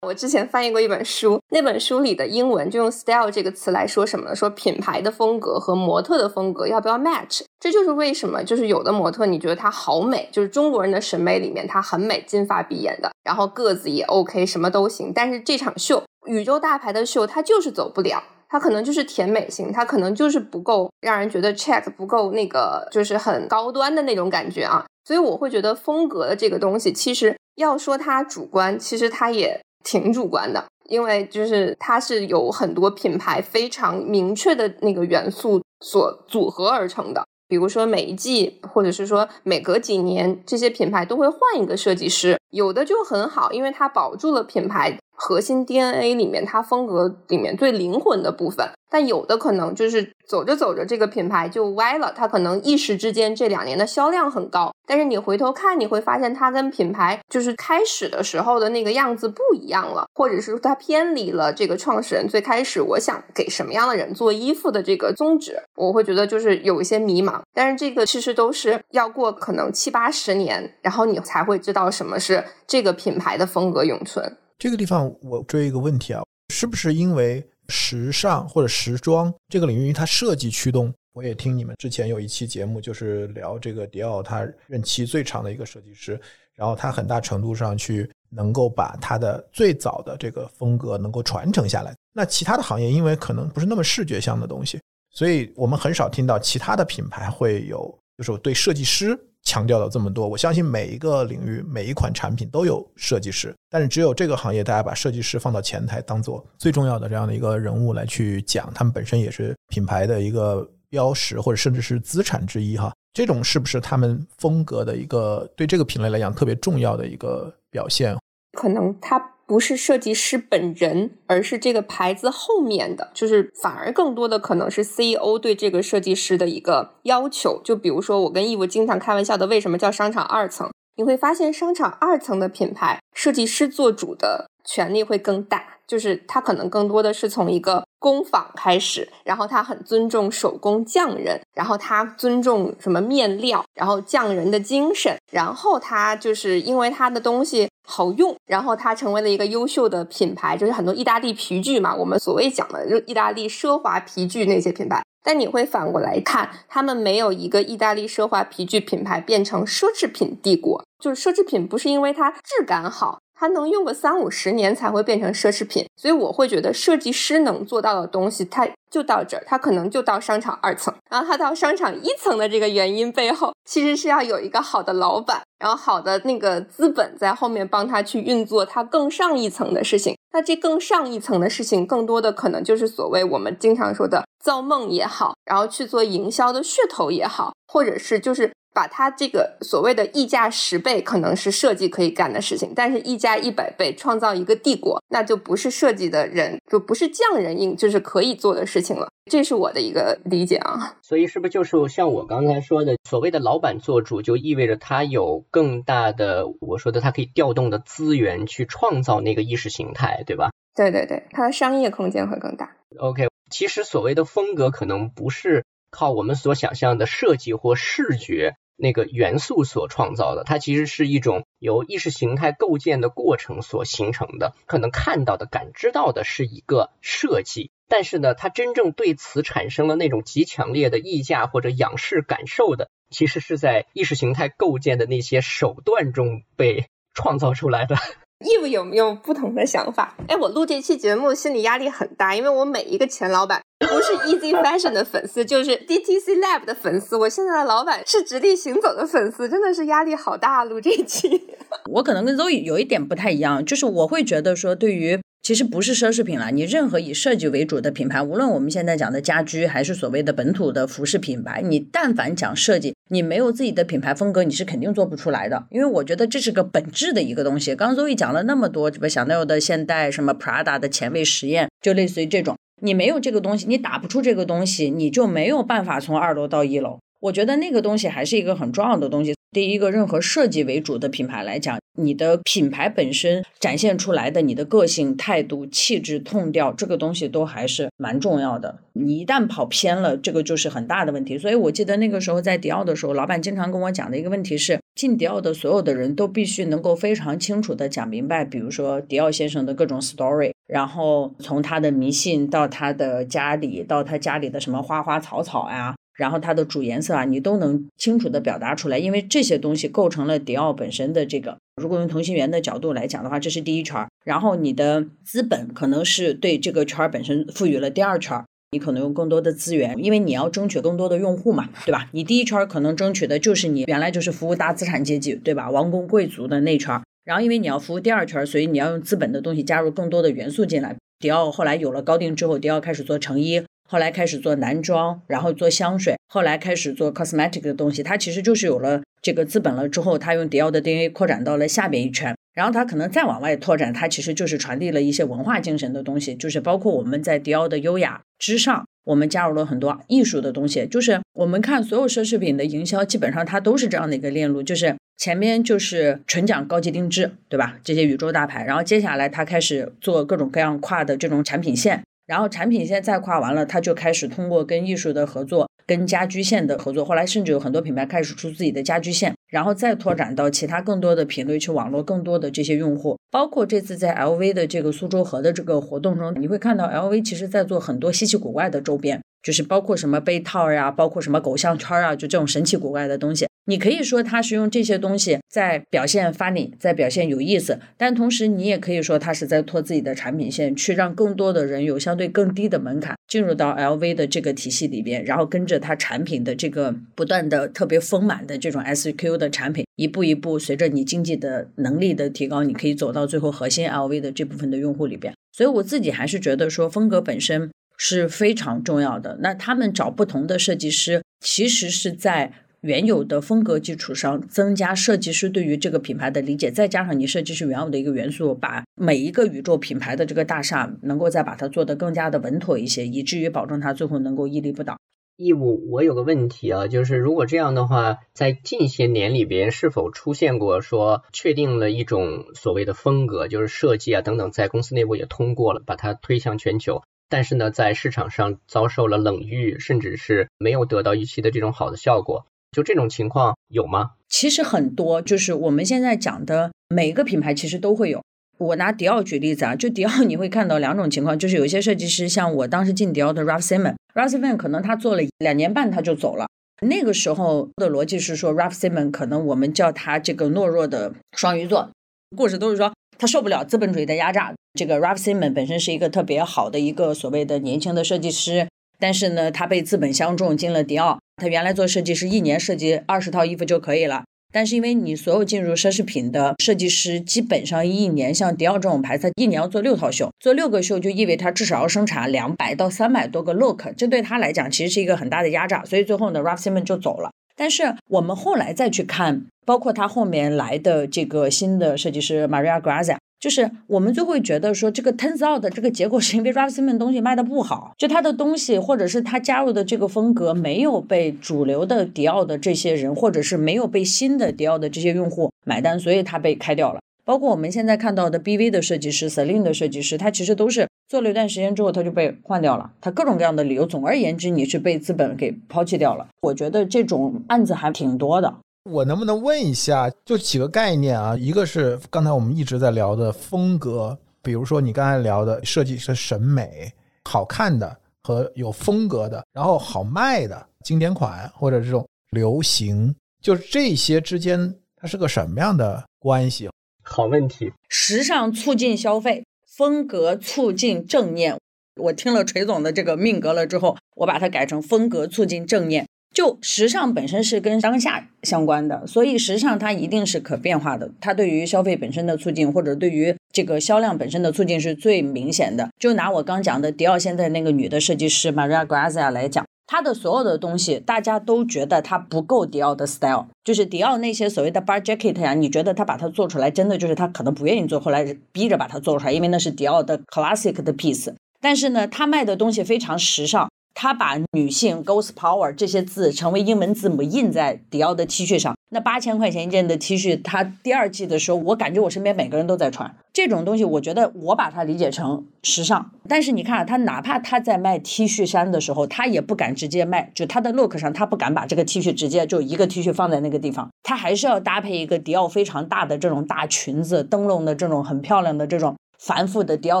[0.04, 4.36] 我之前翻译过一本书，那本书里的英文就用 style 这个词来说什么呢？
[4.36, 7.42] 说品牌的风格和模特的风格要不要 match？
[7.58, 15.10] 这就是为什么，就是有的模特你觉得她好美，就是中国人的审美里面她很美，金发碧眼的，然后个子也 OK，什么都行。
[15.14, 24.84] 但是这场秀，宇宙大牌的秀，她就是走不了，她可能就是甜美型，她可能就是不够让人觉得 check，不够那个就是很高端的那种感觉啊。
[25.06, 29.60] 所以我会觉得风格的这个东西，其实要说它主观，其实它也。
[29.84, 37.22] 挺主观的，因为就是它是有很多品牌非常明确的那个元素所组合而成的。
[37.46, 48.68] 比如说每一季，或者是说每隔几年，这些品牌都会换一个设计师，有的就很好，因为它保住了品牌核心 DNA 里面它风格里面最灵魂的部分。
[48.90, 52.12] 但有的可能就是走着走着，这个品牌就歪了。
[52.14, 65.60] 它可能一时之间这两年的销量很高，但是你回头看，你会发现它跟品牌就是开始的时候的那个样子不一样了，或者是它偏离了这个创始人最开始我想给什么样的人做衣服的这个宗旨。
[65.74, 67.40] 我会觉得就是有一些迷茫。
[67.52, 74.36] 但是这个其实都是要过可能七八十年，然后你才会知道什么是这个品牌的风格永存。
[74.64, 77.46] 这个地方我追一个问题啊，是不是因为？
[77.68, 80.90] 时尚或者时装这个领域，它设计驱动。
[81.12, 86.18] 我也听你们之前有一期节目，就是聊这个迪奥，他任期最长的一个设计师，
[86.54, 91.94] 然后他很大程度上去能够把他的最早的这个风格能够传承下来。
[92.14, 99.18] 那其他的行业，因为可能不是那么视觉向的东西，所以我们很少听到其他的品牌会有，就是对设计师。
[99.44, 112.92] 强调了这么多，我相信每一个领域、每一款产品都有设计师，但是只有这个行业，大家把设计师放到前台，当做最重要的这样的一个人物来去讲，他们本身也是品牌的一个标识，或者甚至是资产之一哈。
[113.12, 118.16] 这种是不是他们风格的一个对这个品类来讲特别重要的一个表现？
[118.58, 119.33] 可能他。
[119.46, 127.60] 不是设计师本人，而是这个牌子后面的，就是反而更多的可能是 CEO 对这个设计师的一个要求。
[127.62, 130.70] 就比如说，我跟义务经常开玩笑的，为什么叫商场二层？
[130.96, 147.66] 你会发现，商场二层的品牌设计师做主的权利会更大，就是他可能更多的是从一个工坊开始，然后他很尊重手工匠人，然后他尊重什么面料，然后匠人的精神，然后他就是因为他的东西。
[147.86, 155.02] 好用，然后他成为了一个优秀的品牌，就是很多意大利皮具嘛，我们所谓讲的就意大利奢华皮具那些品牌。
[155.22, 163.18] 但你会反过来看，他们没有一个意大利奢华皮具品牌变成奢侈品帝国，就是奢侈品不是因为它质感好。
[163.44, 170.94] 它能用个三五十年才会变成奢侈品，所以我会觉得设计师能做到的东西，它就到这儿，它可能就到商场二层。
[171.10, 180.16] 然后它到商场一层的这个原因背后，其实是要有一个好的老板，然后好的那个资本在后面帮他去运作它更上一层的事情。
[180.32, 188.50] 那这更上一层的事情，更多的可能就是所谓我们经常说的造梦也好，然后去做营销的噱头也好，或者是就是。
[188.74, 199.08] 把它这个所谓的溢价十倍，可能是设计可以干的事情，但是溢价一百倍创造一个帝国，那就不是设计的人，就不是匠人应就是可以做的事情了。
[199.30, 200.96] 这是我的一个理解啊。
[201.00, 210.50] 所以是不是就是像我刚才说的，所谓的老板做主，就意味着他有更大的，我说的他可以调动的资源去创造那个意识形态，对吧？
[210.74, 212.76] 对对对，它的商业空间会更大。
[212.98, 224.54] OK，其实所谓的风格可能不是靠我们所想象的设计或视觉那个元素所创造的，它其实是一种由意识形态构建的过程所形成的。
[224.66, 237.96] 可能看到的、感知到的是一个设计，但是呢，它真正对此产生了那种极强烈的溢价或者仰视感受的，其实是在意识形态构建的那些手段中被创造出来的。
[238.44, 240.14] Eve 有没有不同的想法？
[240.28, 247.16] 哎，我录这期节目心理压力很大，因为我每一个前老板 不是 Easy Fashion 的粉丝，就是 DTC Lab 的粉丝。
[247.16, 250.64] 我现在的老板是直立行走的粉丝，真的是压力好大。
[250.64, 251.46] 录这期，
[251.90, 255.18] 我可能跟 Zoe 有一点不太一样，就是我会觉得说，对于。
[255.44, 265.66] 其实不是奢侈品了，你任何以设计为主的品牌，无论我们现在讲的家居，还是所谓的本土的服饰品牌，你但凡讲设计，你没有自己的品牌风格，你是肯定做不出来的。
[265.70, 267.76] 因为我觉得这是个本质的一个东西。
[267.76, 276.98] 刚刚周易讲了那么多，什么香奈儿的现代，什么 Prada 的前卫实验，就类似于这种，你没有这个东西，你打不出这个东西，你就没有办法从二楼到一楼。
[277.20, 279.34] 我觉得那个东西还是一个很重要的东西。
[279.54, 288.80] 第一个，任何设计为主的品牌来讲，你的品牌本身展现出来的你的个性、态度、气质、痛调，这个东西都还是蛮重要的。
[288.94, 291.38] 你一旦跑偏了，这个就是很大的问题。
[291.38, 305.94] 所以我记得那个时候在迪奥的时候，老板经常跟我讲的一个问题是，进迪奥的所有的人都必须能够非常清楚的讲明白，比如说迪奥先生的各种 story，然后从他的迷信到他的家里，到他家里的什么花花草草呀。
[306.16, 311.56] 然后它的主颜色啊，你都能清楚的表达出来，因为这些东西构成了迪奥本身的这个。
[311.80, 314.08] 如果用同心圆的角度来讲的话，这是第一圈儿。
[314.24, 322.08] 然后你的资本可能是对这个圈儿本身赋予了第二圈儿，你可能用更多的资源，因为你要争取更多的用户嘛，对吧？
[322.12, 325.68] 你第一圈儿可能争取的就是你原来就是服务大资产阶级，对吧？
[325.68, 327.02] 王公贵族的那圈儿。
[327.24, 330.96] 然后因为你要服务第二圈儿，所以你要用资本的东西加入更多的元素进来。
[331.18, 333.62] 迪奥后来有了高定之后，迪奥开始做成衣。
[333.88, 338.02] 后来开始做男装，然后做香水，后来开始做 cosmetic 的东西。
[338.02, 350.86] 它其实就是有了这个资本了之后，他用迪奥的 DNA 扩展到了下边一圈，然后他可能再往外拓展，它其实就是传递了一些文化精神的东西，就是包括我们在迪奥的优雅之上，我们加入了很多艺术的东西。
[350.86, 357.78] 就是我们看所有奢侈品的营销，基本上它都是这样的一个链路，就是前面就是纯讲高级定制，对吧？
[357.84, 362.02] 这些宇宙大牌，然后接下来他开始做各种各样跨的这种产品线。
[362.26, 367.04] 然后产品线再跨完了，他就开始通过跟艺术的合作，跟家居线的合作。
[367.04, 373.18] 后来甚至有很多品牌开始出自己的家居线，然后再拓展到其他更多的品类，去网络更多的这些用户。
[373.30, 379.20] 包括这次在 LV 的这个苏州河的这个活动中，你会看到 LV 其实在做很多稀奇古怪的周边。
[379.42, 405.32] 就是包括什么杯套呀，包括什么狗项圈啊，就这种神奇古怪的东西，你可以说他是用这些东西在表现 funny，在表现有意思，但同时你也可以说他是在拓自己的产品线，去让更多的人有相对更低的门槛进入到 LV 的这个体系里边，然后跟着它产品的这个不断的特别丰满的这种 SQ 的产品，一步一步随着你经济的能力的提高，你可以走到最后核心 LV 的这部分的用户里边。
[405.52, 407.70] 所以我自己还是觉得说风格本身。
[407.96, 409.38] 是非常重要的。
[409.40, 412.52] 那他们找不同的设计师，其实是在
[412.84, 424.98] 原有的风格基础上增加设计师对于这个品牌的理解，再加上你设计师原有的一个元素，把每一个宇宙品牌的这个大厦能够再把它做得更加的稳妥一些，以至于保证它最后能够屹立不倒。
[425.38, 437.00] 义务，我有个问题啊，就是如果这样的话，在近些年里边是否出现过说确定了一种所谓的风格，就是设计啊等等，在公司内部也通过了，把它推向全球？
[437.30, 444.10] 但是呢，在市场上遭受了冷遇，甚至是没有得到预期的这种好的效果，就这种情况有吗？
[444.28, 448.20] 其实很多，就是我们现在讲的每个品牌其实都会有。
[448.58, 456.46] 我拿迪奥举例子啊，就迪奥你会看到两种情况，就是有些设计师，像我当时进迪奥的 Ralph Simon，Ralph Simon 可能他做了两年半他就走了。
[456.82, 461.90] 那个时候的逻辑是说，Ralph Simon 可能我们叫他这个懦弱的双鱼座，
[462.36, 464.52] 故事都是说他受不了资本主义的压榨。
[464.74, 468.68] 这个 Ralph Simon 本身是一个特别好的一个所谓的年轻的设计师，
[469.04, 471.18] 但是呢，他被资本相中进了迪奥。
[471.36, 474.24] 他原来做设计师，一年设计二十套衣服就可以了。
[474.50, 485.84] 但是因为你所有进入奢侈品的设计师，基本上一年像迪奥这种牌子，一年要做六套秀，做六个秀就意味着他至少要生产两百到三百多个 look，这对他来讲其实是一个很大的压榨。
[485.84, 487.30] 所以最后呢，Ralph Simon 就走了。
[487.54, 493.18] 但是我们后来再去看，包括他后面来的这个新的设计师 Maria Grazia。
[493.44, 507.00] 就是我们就会觉得说，这个 turns out 的这个结果是因为 Ralph Simon 东西卖的不好，就他的东西或者是他加入的这个风格没有被主流的迪奥的这些人，或者是没有被新的迪奥的这些用户买单，所以他被开掉了。
[507.22, 513.84] 包括我们现在看到的 BV 的设计师、Celine 的设计师，他其实都是做了一段时间之后他就被换掉了，他各种各样的理由。
[513.84, 516.28] 总而言之，你是被资本给抛弃掉了。
[516.40, 518.54] 我觉得这种案子还挺多的。
[518.84, 521.34] 我能不能问一下，就几个概念啊？
[521.38, 526.92] 一个是刚才我们一直在聊的风格，比如说你刚才聊的设计师审美，
[527.24, 536.68] 好看的和有风格的，然后好卖的经典款或者这种流行，就是这些之间它是个什么样的关系？
[537.02, 537.72] 好问题。
[537.88, 541.58] 时尚促进消费，风格促进正念。
[541.96, 546.06] 我听了锤总的这个命格了之后，我把它改成风格促进正念。
[546.34, 551.08] 就时尚本身是跟当下相关的，所以时尚它一定是可变化的。
[551.20, 555.88] 它对于消费本身的促进，或者对于这个销量本身的促进是最明显的。
[555.96, 563.46] 就拿我刚讲的迪奥现在那个女的设计师 Maria Grazia 来讲，她的所有的东西，大家都觉得她不够迪奥的 style。
[563.62, 571.32] 就是迪奥那些所谓的 bar jacket 呀，你觉得他把它做出来，真的就是他可能不愿意做，后来逼着把它做出来，因为那是迪奥的 classic 的 piece。
[571.60, 573.68] 但是呢，他卖的东西非常时尚。
[573.94, 578.76] 他把女性 Ghost Power 这些字成为英文字母印在迪奥的 T 恤上。
[578.90, 583.84] 那八千块钱一件的 T 恤，他第二季的时候，我感觉我身边每个人都在穿这种东西。
[583.84, 586.12] 我觉得我把它理解成时尚。
[586.28, 600.00] 但是你看，他哪怕他在卖 T 恤衫的时候，他也不敢直接卖，就他的 look 上，他不敢把这个 T 恤直接就一个 T 恤放在那个地方，他还是要搭配一个迪奥非常大的这种大裙子，灯笼的这种很漂亮的这种繁复的迪奥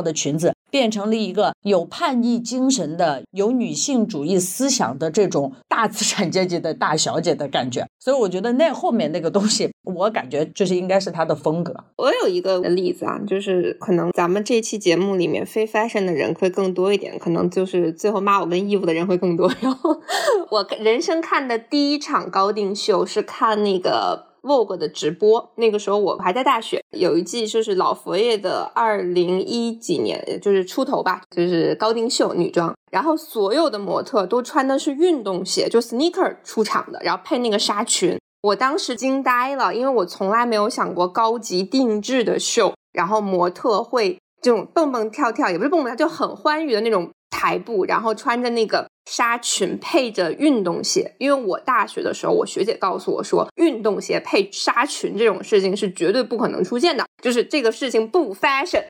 [0.00, 0.53] 的裙子。
[0.74, 11.72] 变成了一个有叛逆精神的、有女性主义思想的这种大资产阶级的大小姐的感觉，所以我觉得那后面那个东西，我感觉就是应该是她的风格。
[11.96, 19.48] 我有一个例子啊，就是可能咱们这期节目里面非 fashion 的人会更多一点，可能就是最后骂我跟衣服的人会更多。
[19.60, 19.96] 然 后
[20.50, 24.33] 我人生看的第一场高定秀是看那个。
[24.44, 48.86] Vogue 的直播，那个时候我还在大学，有一季就是老佛爷的二零一几年，就是出头吧，就是高定秀女装，然后所有的模特都穿的是运动鞋，就 sneaker 出场的，然后配那个纱裙，我当时惊呆了，因为我从来没有想过高级定制的秀，然后模特会这种蹦蹦跳跳，也不是蹦蹦跳，就很欢愉的那种台步，然后穿着那个。
[49.06, 58.82] 纱裙配着运动鞋，因为我大学的时候，我学姐告诉我说，运动鞋配纱裙这种事情是绝对不可能出现的，就是这个事情不 fashion。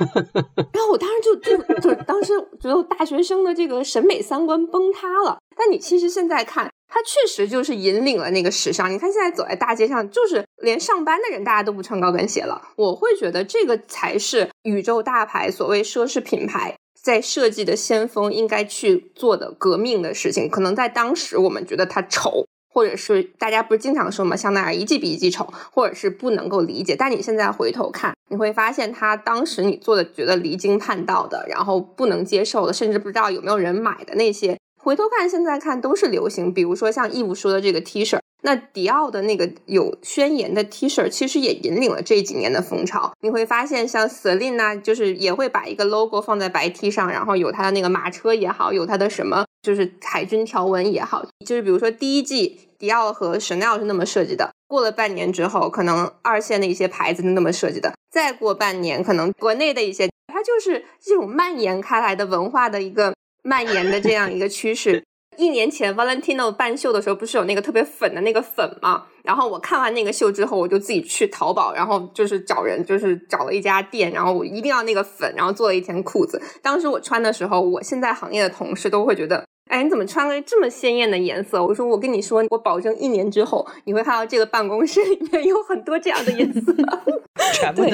[0.72, 5.36] 然后我当时就就就当时觉得大学生的这个审美三观崩塌了。
[5.54, 8.90] 但你其实现在看，它确实就是引领了那个时尚。
[8.90, 12.58] 你看现在走在大街上，就是连上班的人大家都不穿高跟鞋了。
[12.78, 16.74] 我会觉得这个才是宇宙大牌，所谓奢侈品牌。
[17.02, 24.36] 在设计的先锋应该去做的革命的事情，可能在当时我们觉得它丑，或者是大家不是经常说吗？
[24.36, 26.94] 香奈儿一季比一季丑，或者是不能够理解。
[26.96, 36.52] 但你现在回头看，你会发现它当时你做的觉得离经叛道的，然后不能接受的，甚至不知道有没有人买的那些，回头看现在看都是流行。
[36.52, 38.18] 比如说像义务说的这个 T 恤。
[38.42, 43.12] 那迪奥的那个有宣言的 T 恤，其实也引领了这几年的风潮。
[43.20, 51.26] 你会发现，像 Celine 啊，就是也会把一个 logo 放在白 T 上，然后有它的那个马车也好，有它的什么就是海军条纹也好。
[51.44, 63.12] 就是比如说第一季迪奥和 Chanel 是那么设计的，过了半年之后，可能二线的一些牌子那么设计的，再过半年，可能国内的一些，它就是这种蔓延开来的文化的一个
[63.42, 65.02] 蔓延的这样一个趋势。
[65.38, 69.04] 一年前，Valentino 半秀的时候，不是有那个特别粉的那个粉嘛？
[69.22, 76.42] 然后我看完那个秀之后，我就自己去淘宝，然后就是找人，就是找了一家店，然后我一定要那个粉，然后做了一条裤子。
[76.60, 79.44] 当时我穿的时候，我现在行业的同事都会觉得。
[79.68, 81.64] 哎，你怎么穿了这么鲜艳的颜色？
[81.64, 86.72] 我说，我跟你说，我保证一年之后，你会看到这个办公室里面有很多这样的颜色。
[87.74, 87.90] 对，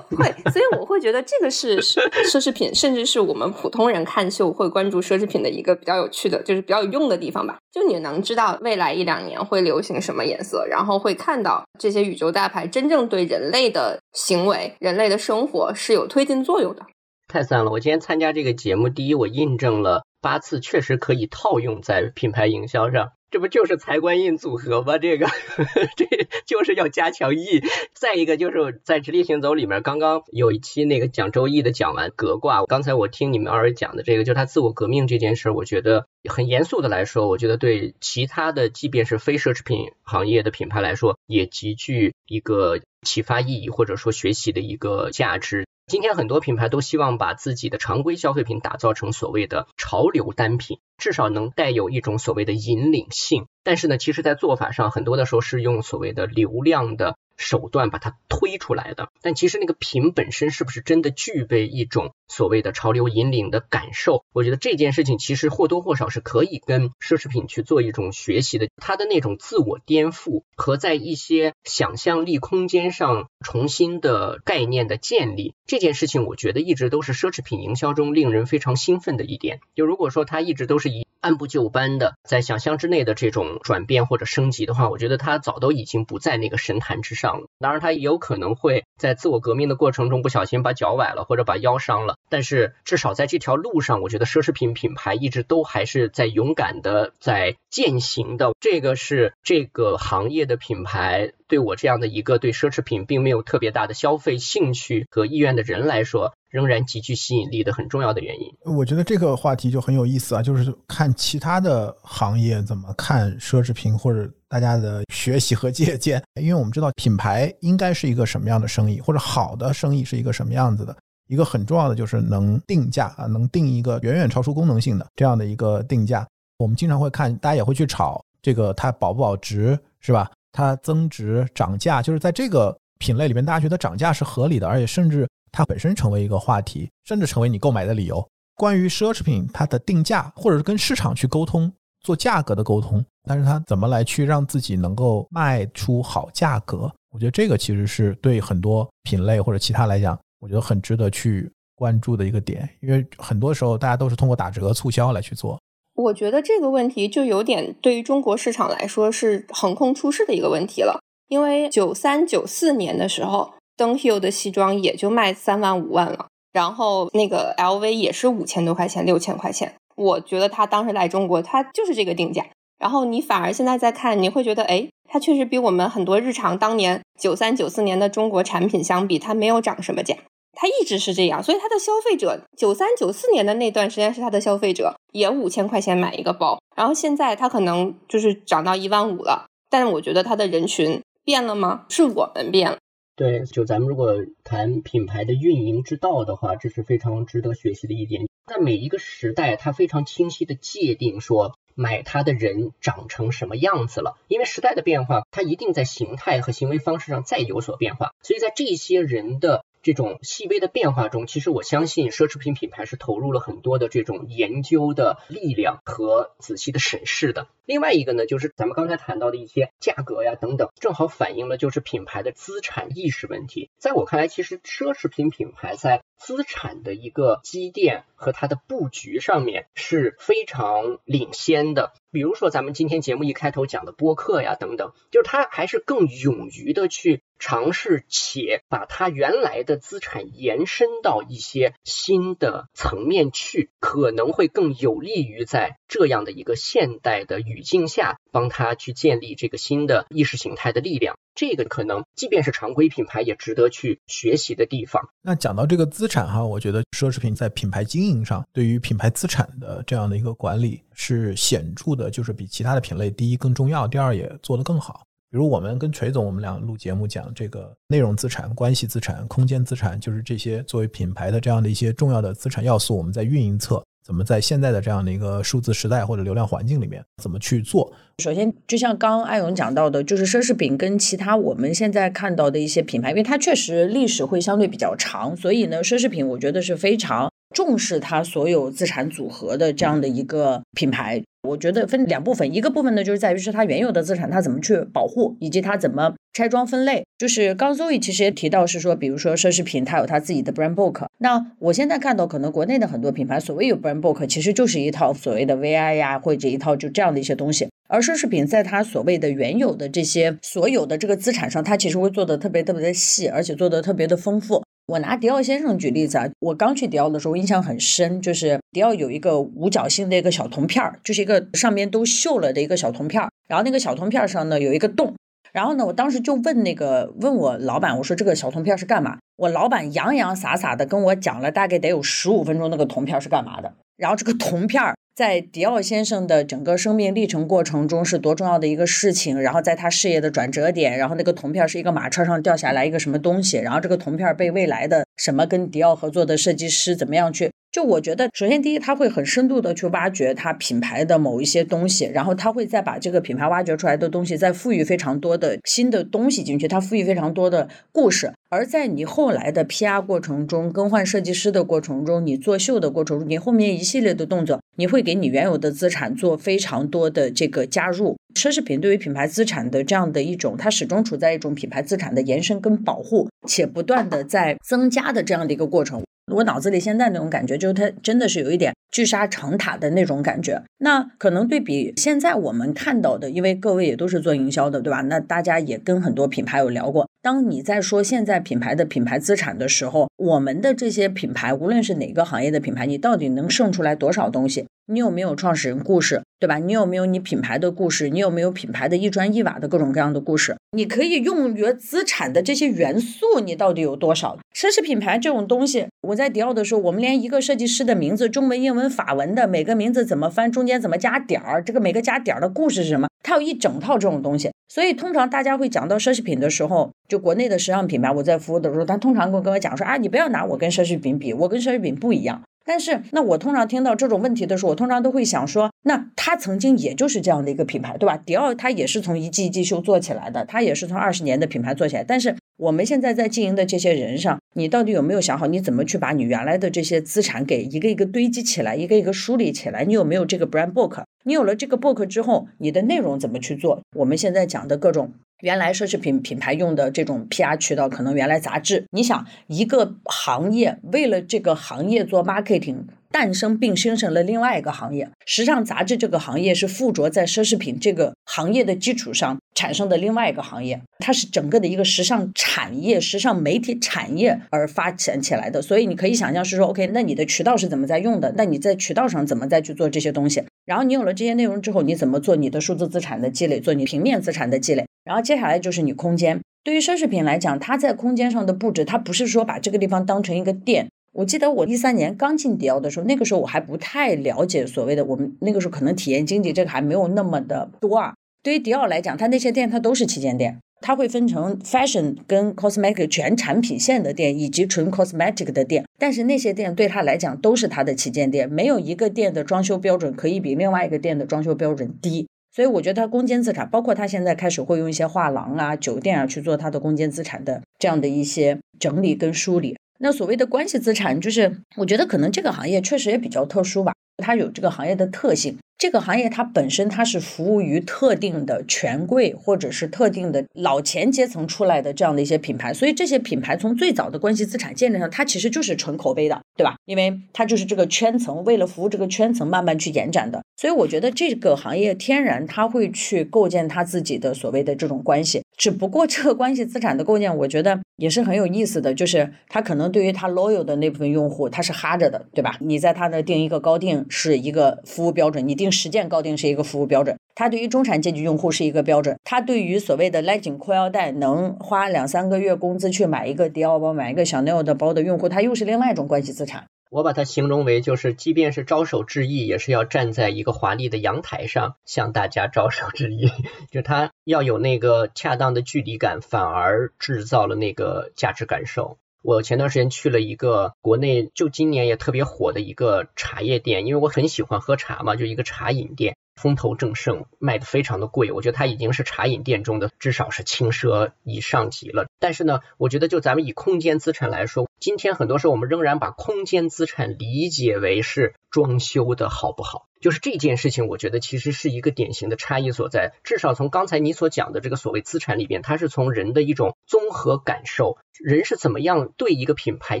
[0.16, 7.56] 会，所以我会觉得这个是奢侈品，甚至是我们普通人看秀会关注奢侈品的一个比较有趣的，就是比较有用的地方吧。
[7.72, 16.82] 就你能知道未来一两年会流行什么颜色，然后会看到这些宇宙大牌真正对人类的行为、人类的生活是有推进作用的。
[17.28, 17.70] 太赞了！
[17.70, 20.06] 我今天参加这个节目，第一，我印证了。
[20.22, 24.96] 八次确实可以套用在品牌营销上，这不就是财官印组合吗？
[24.96, 26.06] 这个呵呵， 这
[26.46, 27.62] 就是要加强意。
[27.92, 45.67] 再一个就是在直立行走里面，刚刚有一期那个讲周易的讲完革卦，刚才我听你们二位讲的这个，就是他自我革命这件事，我觉得很严肃的来说，我觉得对其他的即便是非奢侈品行业的品牌来说，也极具一个启发意义或者说学习的一个价值。
[45.88, 53.46] 今天很多品牌都希望把自己的常规消费品打造成所谓的潮流单品，至少能带有一种所谓的引领性。
[53.62, 57.16] 但是呢，其实在做法上，很多的时候是用所谓的流量的。
[57.40, 64.24] 手段把它推出来的，但其实那个品本身是不是真的具备一种所谓的潮流引领的感受？
[64.32, 68.68] 我觉得这件事情其实或多或少是可以跟奢侈品去做一种学习的。
[68.78, 79.60] 它的那种自我颠覆和在一些想象力空间上重新的概念的建立，这件事情我觉得一直都是奢侈品营销中令人非常兴奋的一点。
[79.76, 80.87] 就如果说它一直都是
[81.28, 87.48] 按部就班的在想象之内的这种转变或者升级的话，我觉得它早都已经不在那个神坛之上了。
[87.58, 92.16] 当然，他也有可能会在自我革命的过程中不小心把脚崴了，或者把腰伤了。
[92.30, 98.52] 但是至少在这条路上，我觉得奢侈品品牌一直都还是在勇敢的在践行的。
[98.58, 106.32] 这个是这个行业的品牌对我这样的一个对奢侈品并没有特别大的消费兴趣和意愿的人来说。
[106.50, 116.22] 仍然极具吸引力的很重要的原因，我觉得这个话题就很有意思啊，就是看其他的行业怎么看奢侈品，或者大家的学习和借鉴。
[116.40, 120.96] 因为我们知道品牌应该是一个什么样的生意，或者好的生意是一个什么样子的。
[121.28, 126.26] 一个很重要的就是能定价啊，能定一个远远超出功能性的这样的一个定价。
[126.56, 130.30] 我们经常会看，大家也会去炒这个它保不保值，是吧？
[130.52, 135.28] 它增值涨价，就是在这个品类里面，大家觉得涨价是合理的，而且甚至。
[135.58, 138.24] 它本身成为一个话题，甚至成为你购买的理由。
[138.54, 146.88] 关于奢侈品，它的定价或者是跟市场去沟通，做价格的沟通，但是它怎么来去让自己能够卖出好价格？
[147.10, 152.68] 我觉得这个其实是对很多品类或者其他来讲，我觉得很值得去关注的一个点。
[152.80, 155.60] 因为很多时候大家都是通过打折促销来去做。
[155.96, 161.00] 我觉得这个问题就有点对于中国市场来说是横空出世的一个问题了。
[161.26, 163.54] 因为九三九四年的时候。
[163.78, 169.72] 登 hill 的西装也就卖三万五万了，然后那个 LV 也是五千多块钱，六千块钱。
[169.94, 172.44] 我觉得他当时来中国，他就是这个定价。
[172.78, 180.16] 然后你反而现在再看，你会觉得，哎，它确实比我们很多日常当年九三九四年的中国产品相比，它没有涨什么价，
[180.52, 181.42] 它一直是这样。
[181.42, 189.46] 所以它的消费者，九三九四年的那段时间是它的消费者也五千块钱买一个包，然后现在它可能就是涨到一万五了。
[189.68, 191.84] 但是我觉得它的人群变了吗？
[191.88, 192.78] 是我们变了。
[193.18, 194.14] 对，就咱们如果
[194.44, 198.28] 谈品牌的运营之道的话，这是非常值得学习的一点。
[198.46, 204.16] 在每一个时代，它非常清晰的界定说买它的人长成什么样子了。
[204.28, 208.12] 因为时代的变化，它一定在形态和行为方式上再有所变化。
[208.22, 209.64] 所以在这些人的。
[209.88, 217.46] 这种细微的变化中，其实我相信奢侈品品牌是投入了很多的这种研究的力量和仔细的审视的。
[217.64, 223.70] 另外一个呢，就是咱们刚才谈到的一些价格呀等等，正好反映了就是品牌的资产意识问题。
[223.78, 231.94] 在我看来，其实奢侈品品牌在资产的一个积淀和它的布局上面是非常领先的。
[232.10, 237.22] 比如说咱们今天节目一开头讲的播客呀等等，就是他还是更勇于的去。
[237.40, 251.16] 尝试且把他原来的资产延伸到一些新的层面去，可能会更有利于在这样的一个现代的语境下，帮他去建立这个新的意识形态的力量。
[251.34, 255.08] 这个可能即便是常规品牌也值得去学习的地方。
[255.22, 265.02] 那讲到这个资产哈，我觉得奢侈品在品牌经营上，对于品牌资产的这样的一个管理是显著的，就是比其他的品类，第一更重要，第二也做得更好。
[265.30, 277.92] 比如我们跟锤总，我们俩录节目讲这个内容资产、关系资产、空间资产，就是这些作为品牌的这样的一些重要的资产要素，我们在运营侧怎么在现在的这样的一个数字时代或者流量环境里面怎么去做？
[278.22, 291.22] 首先，就像刚艾勇讲到的，就是奢侈品跟其他我们现在看到的一些品牌，因为它确实历史会相对比较长，所以呢，奢侈品我觉得是非常重视它所有资产组合的这样的一个品牌。
[291.46, 297.04] 我觉得分两部分，一个部分呢就是在于是它原有的资产它怎么去保护，以及它怎么拆装分类。
[297.18, 301.04] 就是刚 Zoe 其实也提到是说，比如说奢侈品它有它自己的 brand book。
[301.18, 307.68] 那我现在看到可能国内的很多品牌所谓有 brand book，其实就是一套所谓的 VI 呀，或者一套就这样的一些东西。
[307.88, 314.62] 而奢侈品在它所谓的原有的这些所有的这个资产上，它其实会做的特别特别的细，而且做的特别的丰富。
[314.86, 325.14] 我拿迪奥先生举例子啊，我刚去迪奥的时候印象很深，就是迪奥有一个五角星的一个小铜片儿，就是一个上面都锈了的一个小铜片儿，然后那个小铜片上呢有一个洞，
[325.52, 329.18] 然后呢我当时就问那个问我老板，我说这个小铜片是干嘛？
[329.36, 334.82] 我老板洋洋洒洒的跟我讲了大概得有十五分钟那个铜片是干嘛的，然后这个铜片
[335.14, 347.50] 在迪奥先生的整个生命历程过程中是多重要的一个事情，然后在他事业的转折点，然后那个铜片是一个马车上掉下来一个什么东西，然后这个铜片被未来的什么跟迪奥合作的设计师怎么样去。
[347.70, 358.32] 就我觉得，首先第一，他会很深度的去挖掘他品牌的某一些东西，然后他会再把这个品牌挖掘出来的东西，再赋予非常多的新的东西进去，他赋予非常多的故事。
[358.50, 368.16] 而在你后来的 PR 过程中，更换设计师的过程中，你做秀的过程中，你后面一系列的动作，你会给你原有的资产做非常多的这个加入。
[368.38, 376.02] 奢侈品对于品牌资产的这样的一种，它始终处在一种品牌资产的延伸跟保护，且不断的在增加的这样的一个过程。
[376.32, 380.62] 我脑子里现在那种感觉，就是它真的是有一点聚沙成塔的那种感觉。
[380.78, 385.00] 那可能对比现在我们看到的，因为各位也都是做营销的，对吧？
[385.00, 387.08] 那大家也跟很多品牌有聊过。
[387.22, 394.66] 当你在说现在品牌的品牌资产的时候，我们的这些品牌，无论是哪个行业的品牌，你到底能剩出来多少东西？
[394.90, 396.56] 你有没有创始人故事，对吧？
[396.56, 398.08] 你有没有你品牌的故事？
[398.08, 400.56] 你有没有品牌的一砖一瓦的各种各样的故事？
[400.72, 404.38] 你可以用于资产的这些元素，你到底有多少？
[404.56, 413.08] 奢侈品牌这种东西，我在迪奥的时候，我们连一个设计师的名字，中文、英文、法文的每个名字怎么翻，中间怎么加点儿，这个每个加点儿的故事是什么？
[413.22, 414.50] 它有一整套这种东西。
[414.70, 422.42] 所以通常大家会讲到奢侈品的时候，就国内的时尚品牌，我在服务的时候，他通常会跟我讲说啊，你不要拿我跟奢侈品比，我跟奢侈品不一样。
[422.68, 428.18] 但是，那我通常听到这种问题的时候，我通常都会想说，那他曾经也就是这样的一个品牌，对吧？
[428.18, 432.04] 迪奥它也是从一季一季秀做起来的，它也是从二十年的品牌做起来。
[432.04, 439.86] 但是我们现在在经营的这些人上，你到底有没有想好，你怎么去把你原来的这些资产给一个一个堆积起来，一个一个梳理起来？
[439.86, 441.04] 你有没有这个 brand book？
[441.24, 443.80] 你有了这个 book 之后，你的内容怎么去做？
[443.96, 445.14] 我们现在讲的各种。
[445.40, 448.84] 原来奢侈品品牌用的这种 PR 渠道，可能原来杂志。
[448.90, 452.78] 你想，一个行业为了这个行业做 marketing，
[453.10, 455.08] 诞生并生成了另外一个行业。
[455.26, 465.60] 时尚杂志这个行业是附着在奢侈品这个行业的基础上产生的另外一个行业，它是整个的一个时尚产业、时尚媒体产业而发展起来的。
[465.62, 468.32] 所以你可以想象是说，OK，那你的渠道是怎么在用的？
[468.36, 470.42] 那你在渠道上怎么再去做这些东西？
[470.64, 474.86] 然后你有了这些内容之后，你怎么做你的数字资产的积累，做你平面资产的积累？
[475.04, 476.40] 然后接下来就是你空间。
[476.62, 480.88] 对于奢侈品来讲，它在空间上的布置，它不是说把这个地方当成一个店。
[481.18, 488.14] 我记得我一三年刚进迪奥的时候，那个时候我还不太了解所谓的我们那个时候可能体验经济这个还没有那么的多啊。
[488.40, 495.84] 对于迪奥来讲，它那些店它都是旗舰店，它会分成 fashion 跟 cosmetic 全产品线的店以及纯 cosmetic 的店。
[495.98, 502.28] 但是那些店对他来讲都是他的旗舰店，没有一个店的装修标准可以比另外一个店的装修标准低。
[502.54, 509.76] 所以我觉得它攻坚资产，包括它现在开始会用一些画廊啊、酒店啊去做它的攻坚资产的这样的一些整理跟梳理。
[509.98, 515.56] 那所谓的关系资产，就是我觉得可能这个行业确实也比较特殊吧，它有这个行业的特性。
[515.76, 526.74] 这个行业它本身它是服务于特定的权贵或者是特定的老钱阶层出来的这样的一些品牌，所以这些品牌从最早的关系资产建立上，它其实就是纯口碑的，对吧？
[526.84, 535.42] 因为它就是这个圈层为了服务这个圈层慢慢去延展的，所以我觉得这个行业天然它会去构建它自己的所谓的这种关系。
[535.58, 542.56] 只不过这个关系资产的构建，我觉得也是很有意思的，就是他可能对于他 loyal 的那部分用户，他是哈着的，对吧？
[542.60, 545.68] 你在他的定一个高定是一个服务标准，你定。
[545.70, 556.64] 实践高定是一个服务标准，他对于中产阶级用户是一个标准，他对于所谓的勒紧裤腰带能花两三个月工资去买一个迪奥包、买一个小 n e l 的包的用户，他又是另外一种关系资产。
[556.90, 563.30] 我把它形容为，就是即便是招手致意，也是要站在一个华丽的阳台上向大家招手致意，
[563.70, 568.98] 就他要有那个恰当的距离感，反而制造了那个价值感受。
[569.28, 582.06] 我前段时间去了一个国内就今年也特别火的一个茶叶店，因为我很喜欢喝茶嘛，就一个茶饮店，风头正盛，卖的非常的贵，我觉得它已经是茶饮店中的至少是轻奢以上级了。
[582.18, 589.87] 但是呢，我觉得就咱们以空间资产来说，今天很多时候我们仍然把空间资产理解为是装修的好不好。
[590.00, 593.12] 就是这件事情，我觉得其实是一个典型的差异所在。
[593.24, 600.00] 至少从刚才你所讲的这个所谓资产里边，它是从人的一种综合感受，人是怎么样对一个品牌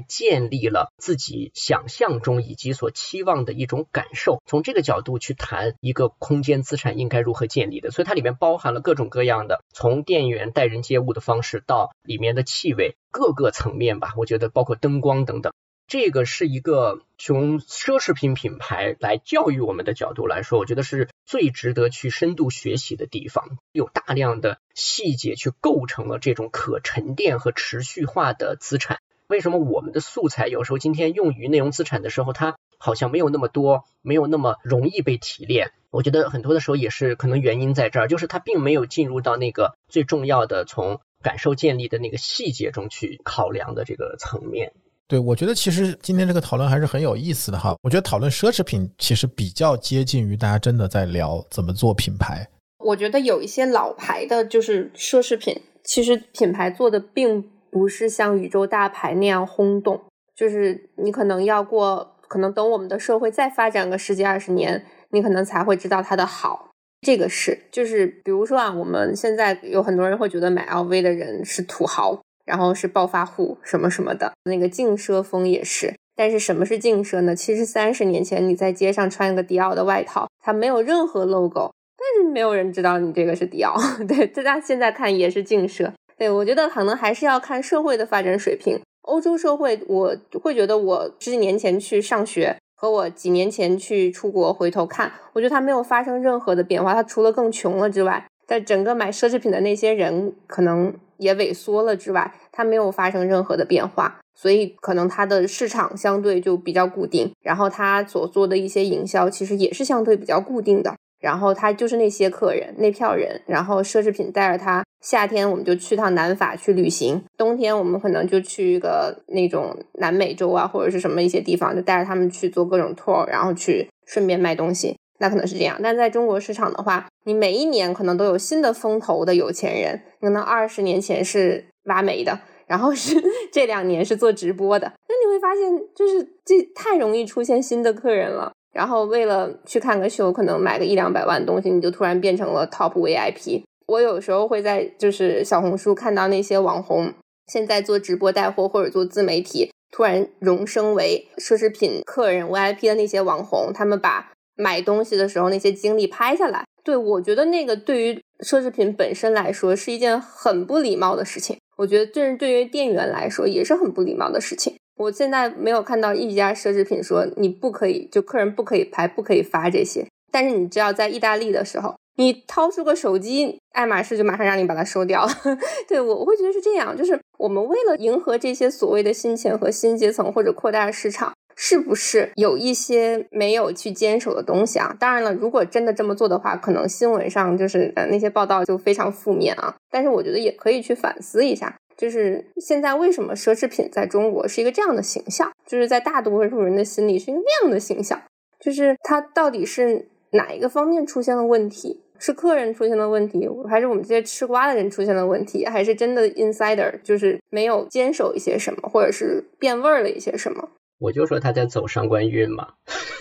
[0.00, 7.90] 建立了自己想象中以及所期望的一种感受，从这个角度去谈一个空间资产应该如何建立的。
[7.90, 15.52] 所以它里面包含了各种各样的，从店员待人接物的方式到里面的气味，各个层面吧，我觉得包括灯光等等。
[15.88, 23.56] 这个是一个从奢侈品品牌来教育我们的角度来说，我觉得是最值得去深度学习的地方。
[23.72, 28.98] 有大量的细节去构成了这种可沉淀和持续化的资产。
[29.28, 35.72] 为什么我们的素材有时候今天用于内容资产的时候，它好像没有那么多，没有那么容易被提炼。
[35.90, 44.74] 我觉得很多的时候也是可能原因在这儿，就是它并没有进入到那个最重要的从感受建立的那个细节中去考量的这个层面。
[45.08, 47.74] 对，我觉得其实今天这个讨论还是很有意思的哈。
[47.82, 52.46] 我觉得讨论奢侈品其实比较接近于大家真的在聊怎么做品牌。
[52.84, 60.02] 我觉得有一些老牌的，就是奢侈品，其实品牌做的并不是像宇宙大牌那样轰动。
[60.36, 66.70] 就是你可能要过，可能等我们的社会再发展个十几二十年，你可能才会知道它的好。
[67.00, 75.94] 这个是，就是比如说啊，我们现在有很多人会觉得买 LV 的人是土豪，然后是暴发户什么什么的，那个竞奢风也是。
[76.16, 77.36] 但是什么是竞奢呢？
[77.36, 81.70] 其实三十年前你在街上穿一个迪奥的外套，它没有任何 logo。
[81.96, 83.76] 但是没有人知道你这个是迪奥，
[84.08, 85.92] 对，大家现在看也是竞奢。
[86.16, 88.80] 对我觉得可能还是要看社会的发展水平。
[89.02, 96.94] 欧洲社会，我会觉得我十几年前去上学和我几年前去出国回头看，我觉得它没有发生任何的变化。
[96.94, 104.18] 它除了更穷了之外，在整个买奢侈品的那些人可能也萎缩了之外，它没有发生任何的变化。
[104.34, 110.96] 所以可能它的市场相对就比较固定，然后它所做的一些营销其实也是相对比较固定的。
[111.20, 113.40] 然后他就是那些客人，那票人。
[113.44, 124.96] 然后奢侈品带着他，夏天我们就去趟南法去旅行，冬天我们可能就去一个那种南美洲啊，或者是什么一些地方，就带着他们去做各种 tour，然后去顺便卖东西。
[125.18, 125.78] 那可能是这样。
[125.82, 133.14] 但在中国市场的话，你每一年可能都有新的风投的有钱人，可能二十年前是挖煤的，然后是
[133.52, 134.92] 这两年是做直播的。
[135.08, 138.52] 那你会发现，就是这太容易出现新的客人了。
[138.72, 143.62] 然后为了去看个秀，可能买个一两百万东西，你就突然变成了 top VIP。
[143.86, 147.10] 我有时候会在就是小红书看到那些网红
[147.50, 156.64] 现在做直播带货或者做自媒体，突然荣升为奢侈品客人 VIP 的那些网红，他们把买东西的时候那些经历拍下来。
[156.84, 164.74] 对我觉得那个对于奢侈品本身来说是一件很不礼貌的事情，我觉得这是对于店员来说也是很不礼貌的事情。
[164.96, 170.06] 我现在没有看到一家奢侈品说你不可以，就客人不可以拍，不可以发这些。
[170.32, 175.30] 但是你知道，在意大利的时候，你掏出个手机，爱马仕就马上让你把它收掉了。
[175.86, 184.96] 对我，我会觉得是这样，就是我们为了迎合这些所谓的新钱和新阶层，或者扩大市场，是不是有一些没有去坚守的东西啊？
[185.00, 189.74] 当然了，如果真的这么做的话，可能新闻上就是呃那些报道就非常负面啊。
[189.90, 191.76] 但是我觉得也可以去反思一下。
[191.96, 195.50] 就是现在为什么奢侈品在中国是一个这样的形象？
[195.66, 198.22] 就是在大多数人的心里是那样的形象。
[198.60, 202.04] 就是它到底是哪一个方面出现了问题？
[202.20, 205.66] 是客人出现了问题，还是我们这些吃瓜的人出现了问题？
[205.66, 210.68] 还是真的 insider 就是没有坚守一些什么，或者是变味儿了一些什么？
[210.98, 212.74] 我就说他在走上官运嘛。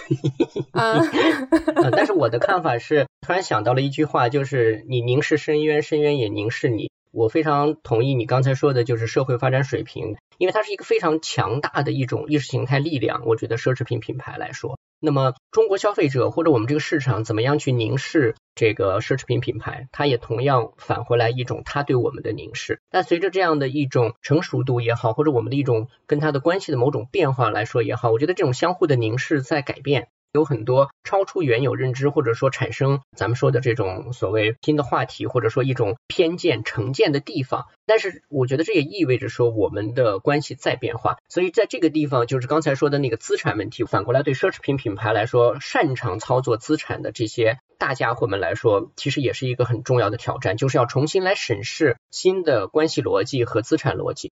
[0.72, 1.02] 啊，
[1.92, 6.92] 但是我的看法是，突然想到了一句话，就是你凝视深渊，深渊也凝视你。
[7.18, 13.24] 我非常同意你刚才说的，就是社会发展水平，因为它是一个非常强大的一种意识形态力量。
[13.26, 22.82] 我觉得奢侈品品牌来说，那么中国消费者或者我们这个市场怎么样去凝视这个奢侈品品牌，它也同样返回来一种它对我们的凝视。
[22.92, 30.10] 但随着这样的一种成熟度也好，或者我们的一种跟它的关系的某种变化来说也好，我觉得这种相互的凝视在改变。
[30.38, 37.66] 有很多超出原有认知，或者说产生咱们说的这种所谓新的话题，或者说一种偏见成见的地方。
[37.88, 41.18] 但是我觉得这也意味着说我们的关系在变化。
[41.28, 54.32] 所以在这个地方，就是刚才说的那个资产问题，反过来对奢侈品品牌来说，擅长操作资产的这些大家伙们来说，其实也是一个很重要的挑战，就是要重新来审视新的关系逻辑和资产逻辑。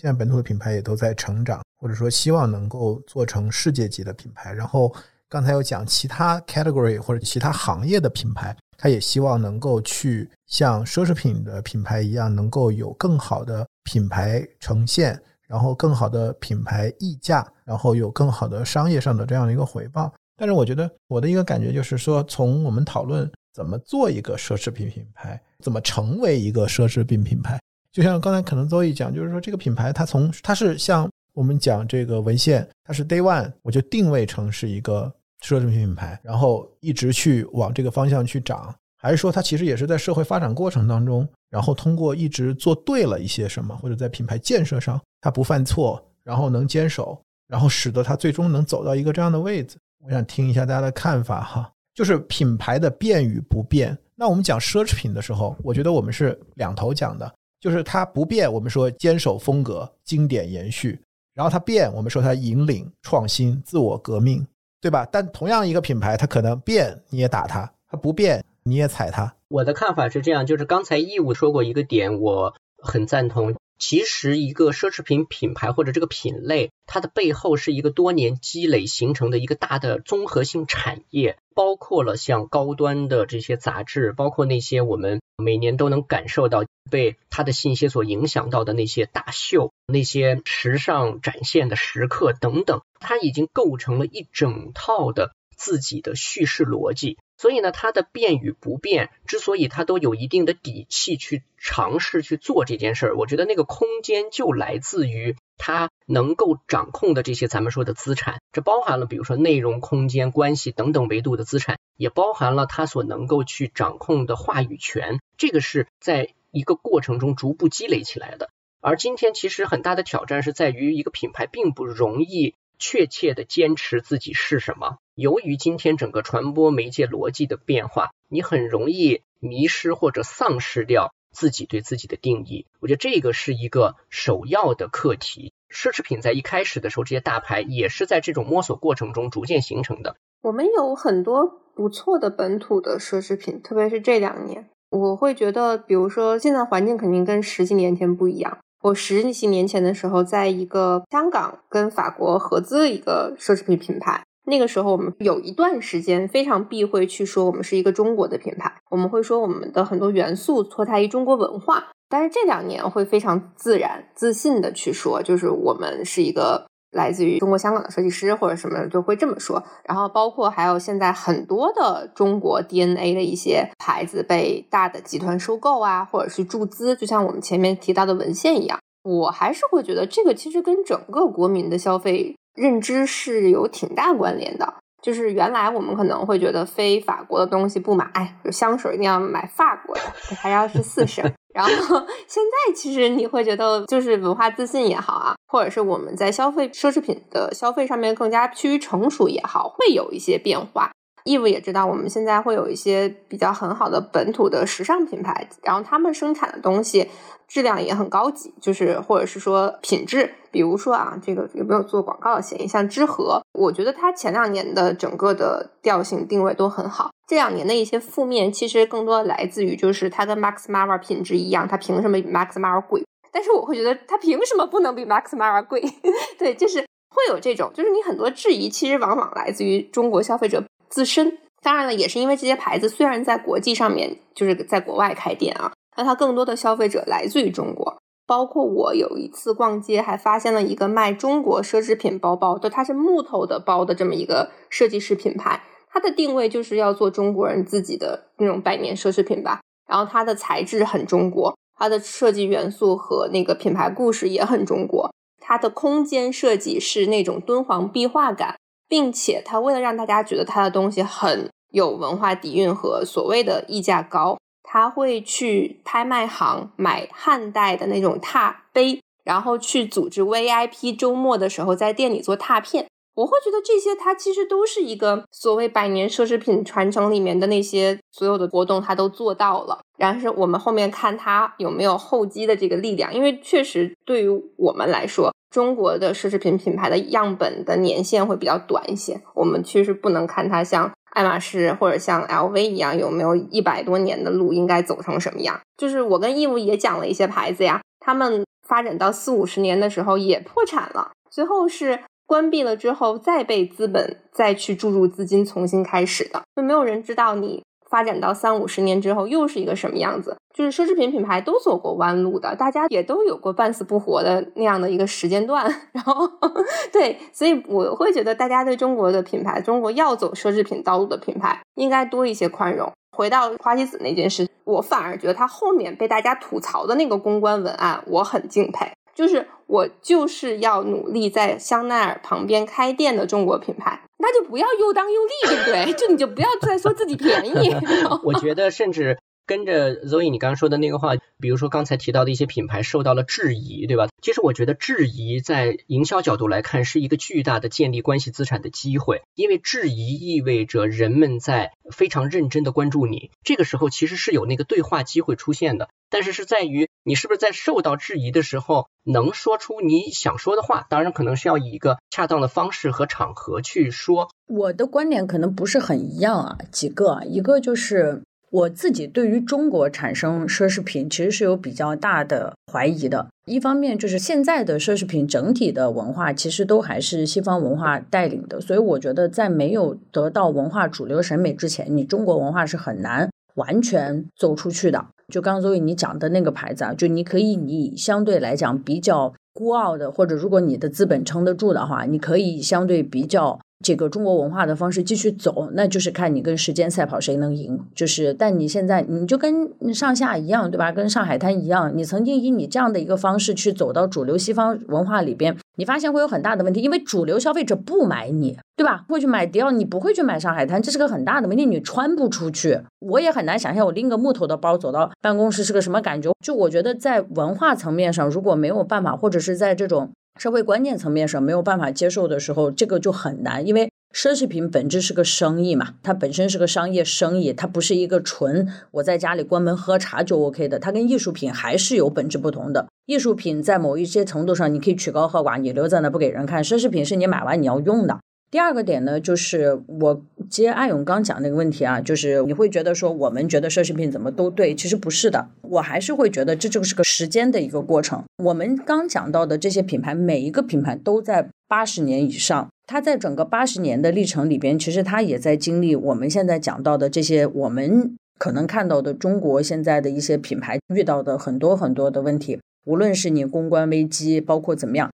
[0.00, 4.94] 现在本土的品牌也都在成长，或者说希望能够做成世界级的品牌，然后。
[5.32, 15.18] 刚才有讲其他 category 或者其他行业的品牌，他也希望能够去像奢侈品的品牌一样，能够有更好的品牌呈现，
[15.48, 20.12] 然后更好的品牌溢价，然后有更好的商业上的这样的一个回报。
[20.36, 27.58] 但是我觉得我的一个感觉就是说，从我们讨论怎么做一个奢侈品品牌，怎么成为一个奢侈品品牌，
[27.90, 35.10] 就像刚才可能邹毅讲，就是说这个品牌它从它是像我们讲这个文献，它是 day one 我就定位成是一个。
[35.42, 49.76] 奢侈品品牌，然后一直去往这个方向去涨，还是说它其实也是在社会发展过程当中，然后通过一直做对了一些什么，或者在品牌建设上它不犯错，然后能坚守，然后使得它最终能走到一个这样的位置。
[50.04, 53.96] 我想听一下大家的看法哈，就是品牌的变与不变。
[54.14, 60.96] 那我们讲奢侈品的时候，我觉得我们是两头讲的，就是它不变，我们说坚守风格、经典延续；
[61.34, 64.46] 然后它变，我们说它引领、创新、自我革命。
[64.82, 65.08] 对吧？
[65.10, 69.32] 但同样一个品牌，它可能变你也打它，它不变你也踩它。
[69.46, 73.54] 我的看法是这样，就是刚才义务说过一个点，我很赞同。
[73.78, 97.18] 其实一个奢侈品品牌或者这个品类，它的背后是一个多年积累形成的一个大的综合性产业，包括了像高端的这些杂志，包括那些我们每年都能感受到被他的信息所影响到的那些大秀、那些时尚展现的时刻等等，它已经构成了一整套的自己的叙事逻辑。
[97.38, 105.34] 所以呢，它的变与不变，之所以它都有一定的底气去尝试去做这件事儿，我觉得那个空间就来自于
[105.64, 118.50] 它能够掌控的这些咱们说的资产，这包含了比如说内容、空间、关系等等维度的资产，也包含了它所能够去掌控的话语权，这个是在一个过程中逐步积累起来的。
[118.80, 122.56] 而今天其实很大的挑战是在于一个品牌并不容易。
[122.84, 124.98] 确切的坚持自己是什么？
[125.14, 132.66] 由于今天整个传播媒介逻辑的变化，你很容易迷失或者丧失掉自己对自己的定义。
[132.80, 135.52] 我觉得这个是一个首要的课题。
[135.70, 140.16] 奢侈品在一开始的时候，这些大牌也是在这种摸索过程中逐渐形成的。
[140.42, 148.58] 我们有很多不错的本土的奢侈品，特别是这两年，我会觉得，比如说现在环境肯定跟十几年前不一样。
[148.82, 161.84] 我十几年前的时候，在一个香港跟法国合资的一个奢侈品品牌，那个时候我们有一段时间非常避讳去说我们是一个中国的品牌，我们会说我们的很多元素脱胎于中国文化。
[162.08, 166.66] 但是这两年会非常自然、自信的去说，就是我们是一个。
[166.92, 184.74] 来自于中国香港的设计师或者什么就会这么说，然后包括还有现在很多的中国 DNA 的一些牌子被大的集团收购啊，或者是注资，就像我们前面提到的文献一样，我还是会觉得这个其实跟整个国民的消费认知是有挺大关联的。
[185.02, 190.00] 就是原来我们可能会觉得非法国的东西不买，哎，香水一定要买法国的，
[190.36, 191.28] 还要是四省。
[191.52, 191.98] 然后
[192.28, 200.92] 现在其实你会觉得，就是文化自信也好啊，或者是我们在消费奢侈品的消费上面更加趋于成熟也好，会有一些变化。
[201.24, 207.08] 义务也知道，我们现在会有一些比较很好的本土的时尚品牌，然后他们生产的东西
[207.46, 212.66] 质量也很高级，就是或者是说品质，比如说啊，这个有没有做广告的嫌疑？
[212.66, 223.04] 像知和，我觉得它前两年的整个的调性定位都很好，这两年的一些负面其实更多来自于就是它跟 Max Mara 品质一样，它凭什么比 Max Mara 贵？
[223.30, 225.82] 但是我会觉得它凭什么不能比 Max Mara 贵？
[226.38, 230.62] 对，就是会有这种，就是你很多质疑，其实往往来自于中国消费者。
[230.92, 237.96] 自身，当然了，也是因为这些牌子虽然在国际上面就是在国外开店啊，但它更多的消费者来自于中国。
[238.26, 249.60] 包括我有一次逛街，还发现了一个卖中国奢侈品包包的，它是木头的包的这么一个设计师品牌，它的定位就是要做中国人自己的那种百年奢侈品吧。
[249.88, 258.56] 然后它的材质很中国，它的设计元素和那个品牌故事也很中国，它的空间设计是那种敦煌壁画感。
[258.92, 272.86] 并且他为了让大家觉得他的东西很有文化底蕴和所谓的溢价高，他会去拍卖行买汉代的那种拓碑，然后去组织 VIP 周末的时候在店里做拓片。
[273.14, 279.80] 我会觉得这些，它其实都是一个所谓百年奢侈品传承里面的那些所有的活动，它都做到了。
[279.98, 285.32] 然后是我们后面看它有没有后继的这个力量，因为确实对于我们来说。
[285.50, 295.60] 中国的奢侈品品牌的样本的年限会比较短一些，我们确实不能看它像爱马仕或者像 LV 一样有没有一百多年的路应该走成什么样。
[295.76, 307.62] 就是我跟义务也讲了一些牌子呀，他们发展到四五十年的时候也破产了，最后是关闭了之后再被资本再去注入资金重新开始的，就没有人知道你。
[307.90, 310.34] 发展到三五十年之后，又是一个什么样子？
[310.54, 315.70] 就是奢侈品品牌都走过弯路的，大家也都有过半死不活的那样的一个时间段。
[315.92, 316.26] 然后，
[316.90, 322.90] 对，所以我会觉得，大家对中国的品牌，中国要走奢侈品道路的品牌，应该多一些宽容。
[323.14, 328.90] 回到花西子那件事，我反而觉得他后面被大家吐槽的那个公关文案，我很敬佩。
[329.14, 335.92] 就是我就是要努力在香奈儿旁边开店的中国品牌，那就不要又当又立，对不对？
[335.98, 337.74] 就你就不要再说自己便宜。
[338.24, 339.18] 我觉得，甚至
[339.52, 344.08] 跟着 Zoe 你刚刚说的那个话，比如说刚才提到的一些品牌受到了质疑，对吧？
[344.22, 355.90] 其实我觉得质疑在营销角度来看是一个巨大的建立关系资产的机会，因为质疑意味着人们在非常认真的关注你，这个时候其实是有那个对话机会出现的。
[356.08, 364.30] 但是是在于你是不是在受到质疑的时候能说出你想说的话，当然可能是要以一个恰当的方式和场合去说。
[364.48, 368.22] 我的观点可能不是很一样啊，几个，一个就是。
[368.52, 373.26] 我自己对于中国产生奢侈品其实是有比较大的怀疑的。
[373.46, 385.02] 一方面就是现在的奢侈品整体的文化其实都还是西方文化带领的，所以我觉得在没有得到文化主流审美之前，你中国文化是很难完全走出去的。
[385.28, 393.58] 就刚刚周宇你讲的那个牌子啊，就你可以你相对来讲比较孤傲的，或者如果你的资本撑得住的话，你可以相对比较。
[393.82, 397.78] 这个中国文化的方式继续走，那就是看你跟时间赛跑谁能赢。
[397.94, 400.92] 就是，但你现在你就跟上下一样，对吧？
[400.92, 409.04] 跟上海滩一样，你曾经以你这样的一个方式去走到主流西方文化里边，你发现会有很大的问题，因为主流消费者不买你，对吧？
[409.08, 412.80] 会去买迪奥，你不会去买上海滩，这是个很大的问题，你穿不出去。
[413.00, 416.30] 我也很难想象我拎个木头的包走到办公室是个什么感觉。
[416.40, 420.10] 就我觉得在文化层面上，如果没有办法，或者是在这种。
[420.38, 432.88] 社会观念层面上没有办法接受的时候，这个就很难，因为奢侈品本质是个生意嘛，它本身是个商业生意，它不是一个纯我在家里关门喝茶就 OK 的，它跟艺术品还是有本质不同的。
[433.06, 438.18] 艺术品在某一些程度上你可以曲高和寡，你留在那不给人看；奢侈品是你买完你要用的。
[438.52, 448.22] 第二个点呢，就是我接阿勇刚讲那个问题啊，就是你会觉得说我们觉得奢侈品怎么都对，其实不是的，我还是会觉得这就是个时间的一个过程。
[448.44, 465.10] 我们刚讲到的这些品牌，每一个品牌都在八十年以上，它在整个八十年的历程里边，其实它也在经历我们现在讲到的这些我们可能看到的中国现在的一些品牌遇到的很多很多的问题，无论是你公关危机，包括怎么样，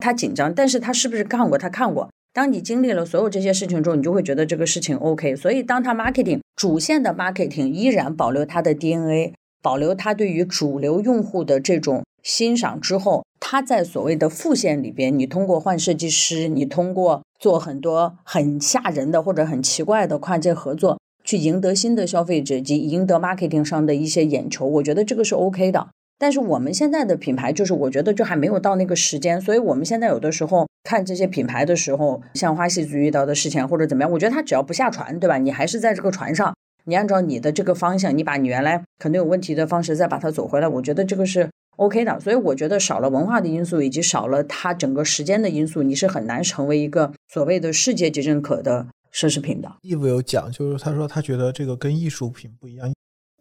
[0.00, 1.56] 他紧张，但是他是不是看过？
[1.56, 2.10] 他看过。
[2.34, 5.36] 当你经历了所有这些事情之后，你就会觉得这个事情 OK。
[5.36, 25.86] 所以，当它 marketing 主线的 marketing 依然保留它的 DNA，保留它对于主流用户的这种欣赏之后，它在所谓的副线里边，你通过换设计师，你通过做很多很吓人的或者很奇怪的跨界合作，去赢得新的消费者及赢得 marketing 上的一些眼球，我觉得这个是 OK 的。
[26.18, 35.38] 但是我们现在的品牌，就是我觉得就还没有到那个时间，所以我们现在有的时候看这些品牌的时候，像花西子遇到的事情或者怎么样，我觉得它只要不下船，对吧？
[35.38, 36.54] 你还是在这个船上，
[36.84, 42.20] 你按照你的这个方向，你把你原来可能有问题的方式再把它走回来，我觉得这个是 OK 的。
[42.20, 49.70] 所以我觉得少了文化的因素，以及少了它整个时间的因素，你是很难成为一个所谓的世界级认可的奢侈品的。
[49.82, 52.94] 义父有讲，就是他说他觉得这个跟艺术品不一样，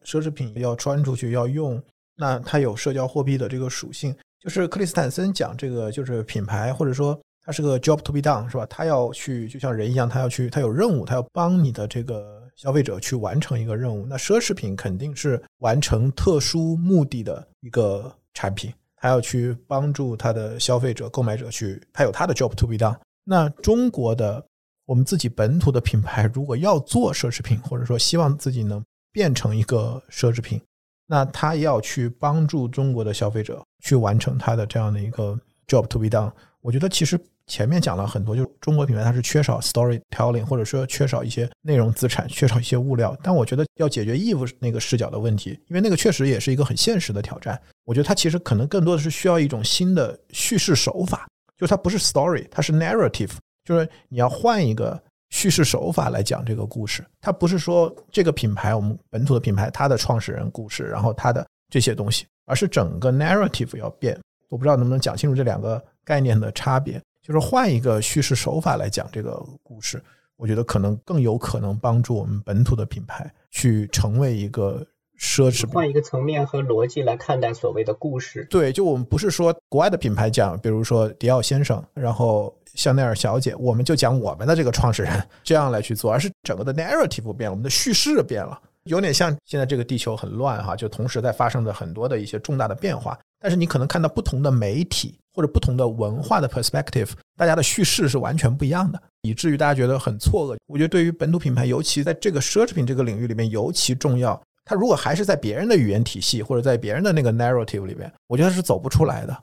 [0.04, 1.82] 奢侈品要穿出去要用。
[2.24, 8.66] 那它有社交货币的这个属性，就是克里斯坦森讲这个，就是品牌或者说它是个 job to be done，是吧？
[8.68, 14.06] 他要去就像人一样，他要去，他有任务，他要帮你的这个消费者去完成一个任务。
[14.06, 22.96] 那奢侈品肯定是完成特殊目的的一个产品，他要去帮助他的消费者、购买者去，他有他的 job to be done。
[23.26, 24.42] 那中国的
[24.86, 30.62] 我们自己本土的品牌，如果要做奢侈品，或者说希望自己能变成一个奢侈品。
[31.08, 35.38] 那他要去帮助中国的消费者去完成他的这样的一个
[35.68, 36.32] job to be done。
[36.62, 43.16] 我觉得其实前面讲了很多，就是中国品牌它是缺少 storytelling，或者说缺少一些内容资产，缺少一些物料。
[43.22, 47.62] 但我觉得要解决 Eve 那个视角的问题，因为那个确实也是一个很现实的挑战。
[47.84, 51.28] 我觉得它其实可能更多的是需要一种新的叙事手法，
[51.58, 53.32] 就是它不是 story，它是 narrative，
[53.66, 55.02] 就是你要换一个。
[55.34, 64.16] 叙事手法来讲这个故事，它不是说这个品牌我们本土的品牌它的创始人故事，然后它的这些东西，而是整个 narrative 要变。
[64.50, 70.00] 我不知道能不能讲清楚这两个概念的差别，就是换一个叙事手法来讲这个故事，
[70.38, 74.86] 我觉得可能更有可能帮助我们本土的品牌去成为一个
[75.20, 75.68] 奢侈。
[75.68, 78.46] 换一个层面和逻辑来看待所谓的故事。
[78.52, 82.56] 对，就我们不是说国外的品牌讲，比如说迪奥先生，然后。
[82.76, 93.18] 香奈儿小姐，我们就讲我们的这个创始人这样来去做，而是整个的 narrative 变了，我们的叙事变了，有点像现在这个地球很乱哈，就同时在发生着很多的一些重大的变化。
[93.40, 100.58] 但是你可能看到不同的媒体或者不同的文化的 perspective，大家的叙事是完全不一样的，以至于大家觉得很错愕。
[100.66, 104.42] 我觉得对于本土品牌，尤其在这个奢侈品这个领域里面尤其重要。
[104.66, 109.38] 它如果还是在别人的语言体系或者在别人的那个 narrative 里边，我觉得是走不出来的。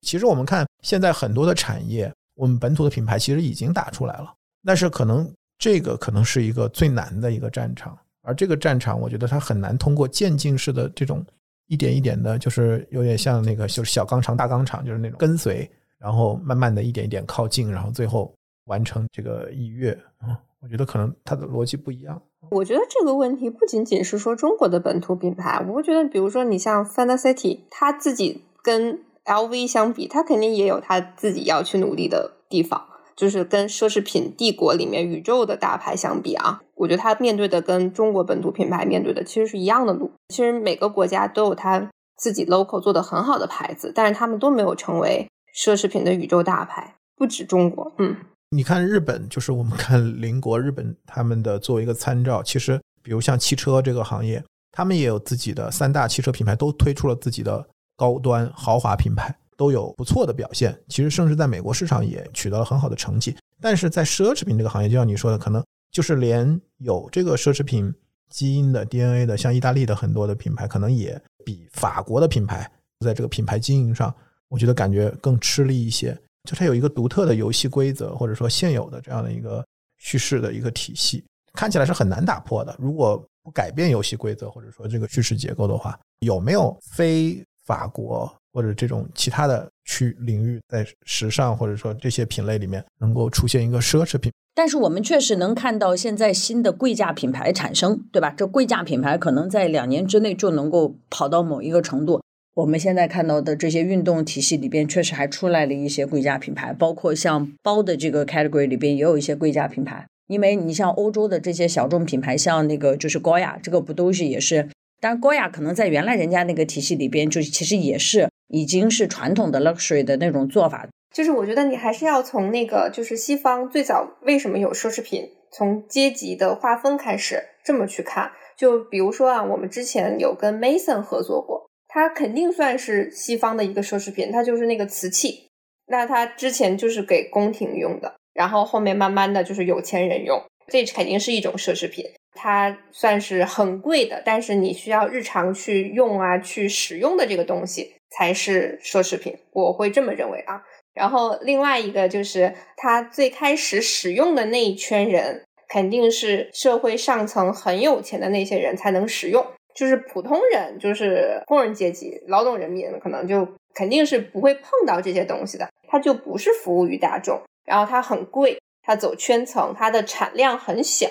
[0.00, 2.10] 其实我们看现在很多的产业。
[2.34, 4.32] 我们本土的品牌其实已经打出来了，
[4.64, 11.24] 但是可能这个可能是一个最难的一个战场，而这个战场，我觉得它很难通过渐进式的这种
[11.68, 19.96] 一点一点的，就是有点像那个就是小钢厂大钢厂，就是那种跟随，然后慢慢的一点一点靠近，然后最后完成这个一跃。
[20.26, 22.20] 嗯，我觉得可能它的逻辑不一样。
[22.50, 32.88] 我觉得这个问题不仅仅是说中国的本土品牌，我觉得，比如说你像 Fantasy，它自己跟 LV 相比，它肯定也有它自己要去努力的地方。
[33.14, 40.10] 就是跟奢侈品帝国里面宇宙的大牌相比啊，我觉得它面对的跟中国本土品牌面对的其实是一样的路。
[40.28, 46.94] 其实每个国家都有它自己 local 做的很好的牌子，但是他们都没有成为奢侈品的宇宙大牌。
[47.14, 48.16] 不止中国，嗯，
[48.50, 54.42] 你看日本，就是我们看邻国日本他们的作为一个参照，其实比如像汽车这个行业，
[54.72, 59.34] 他们也有自己的三大汽车品牌，都推出了自己的高端豪华品牌。
[59.54, 63.36] 都有不错的表现，其实甚至在美国市场也取得了很好的成绩。
[63.60, 67.94] 但是在奢侈品这个行业，就像你说的，可能就是连有这个奢侈品
[68.28, 72.68] 基因的 DNA 的，像意大利的很多的品牌，可能也比法国的品牌
[73.04, 74.12] 在这个品牌经营上，
[74.48, 76.18] 我觉得感觉更吃力一些。
[76.48, 79.64] 就它有一个独特的游戏规则，或者说现有的这样的一个
[79.98, 82.74] 叙事的一个体系，看起来是很难打破的。
[82.80, 88.32] 如果不改变游戏规则，或者说这个叙事结构的话，有没有非法国？
[88.54, 94.30] 或者这种其他的区领域，在时尚或者说这些品类里面，能够出现一个奢侈品。
[94.54, 98.34] 但是我们确实能看到现在新的贵价品牌产生，对吧？
[98.36, 102.20] 这贵价品牌可能在两年之内就能够跑到某一个程度。
[102.52, 110.06] 我们现在看到的这些运动体系里边，确实还出来了一些贵价品牌，包括像包的这个 category 里边也有一些贵价品牌。
[110.26, 114.68] 因为你像欧洲的这些小众品牌，像那个就是高雅，这个不都是也是？
[115.02, 118.30] 当然高雅可能在原来人家那个体系里边，就是其实也是。
[118.54, 128.30] 已经是传统的 luxury 的那种做法，就是我觉得你还是要从那个，就是西方最早为什么有奢侈品，从阶级的划分开始这么去看。
[128.54, 135.48] 就比如说啊，我们之前有跟 Mason 合作过，它肯定算是西方的一个奢侈品，它就是那个瓷器。
[135.86, 140.38] 那它之前就是给宫廷用的，然后后面慢慢的就是有钱人用，
[140.68, 142.04] 这肯定是一种奢侈品。
[142.34, 147.94] 它算是很贵的，但是你需要日常去用啊，去使用的这个东西。
[148.14, 150.60] 才是奢侈品，我会这么认为啊。
[150.92, 159.42] 然后另外一个就是，他最开始使用的那一圈人，肯定是社会上层很有钱的那些人才能使用，
[159.74, 165.66] 就是普通人，就是工人阶级、劳动人民，可能就肯定是不会碰到这些东西的。
[165.88, 171.08] 它就不是服务于大众，然后它很贵，它走圈层，它的产量很小，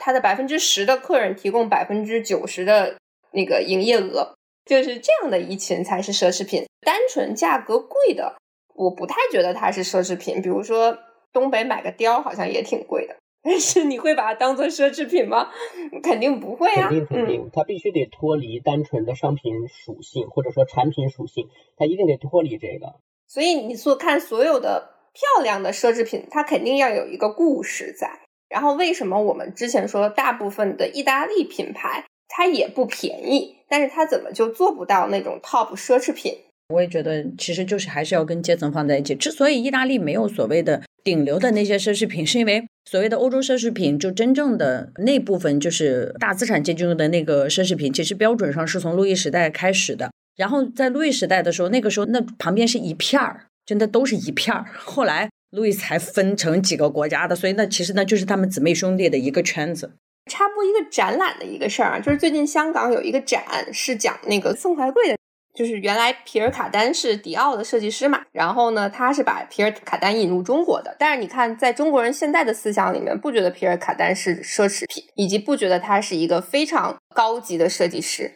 [0.00, 2.96] 它的百分之十的客人提供百分之九十的
[3.30, 4.34] 那个营业额。
[4.66, 8.36] 就是这样的一群才是奢侈品，单纯价格贵的，
[8.74, 10.40] 我不太觉得它是奢侈品。
[10.40, 10.96] 比如说
[11.32, 15.50] 东北买个貂，好像也挺贵的， 但是你会把它当做奢侈品吗？
[16.04, 22.94] 肯定不会啊，肯定肯定，它必须得脱离单纯的商品属性或者说产品属性，它一定得脱离这个。
[23.26, 28.20] 所以你所看所有的漂亮的奢侈品，它肯定要有一个故事在。
[28.50, 32.04] 然后为什么我们之前说大部分的意大利品牌？
[32.28, 36.36] 它也不便宜，但是它怎么就做不到那种 top 奢侈品？
[36.72, 39.16] 我也觉得，其实就是还是要跟阶层放在一起。
[39.16, 50.10] 之所以意大利没有所谓的顶流的那些奢侈品，是因为所谓的欧洲奢侈品，就真正的那部分就是大资产阶级用的那个奢侈品，其实标准上是从路易时代开始的。
[50.36, 54.64] 然后在路易时代的时候，那个时候那旁边是一片儿，真的都是一片儿。
[54.78, 59.96] 后来路易斯才分成几个国家的，所以那其实那就是他们姊妹兄弟的一个圈子。
[60.30, 63.42] 插播一个展览的一个事儿啊，就是最近香港有一个展
[63.72, 65.16] 是讲那个宋怀贵的，
[65.56, 78.30] 就是原来皮尔卡丹是迪奥的设计师嘛，然后呢，他是把皮尔卡丹引入中国的，但是你看，在中国人现在的思想里面，不觉得皮尔卡丹是奢侈品，以及不觉得他是一个非常高级的设计师，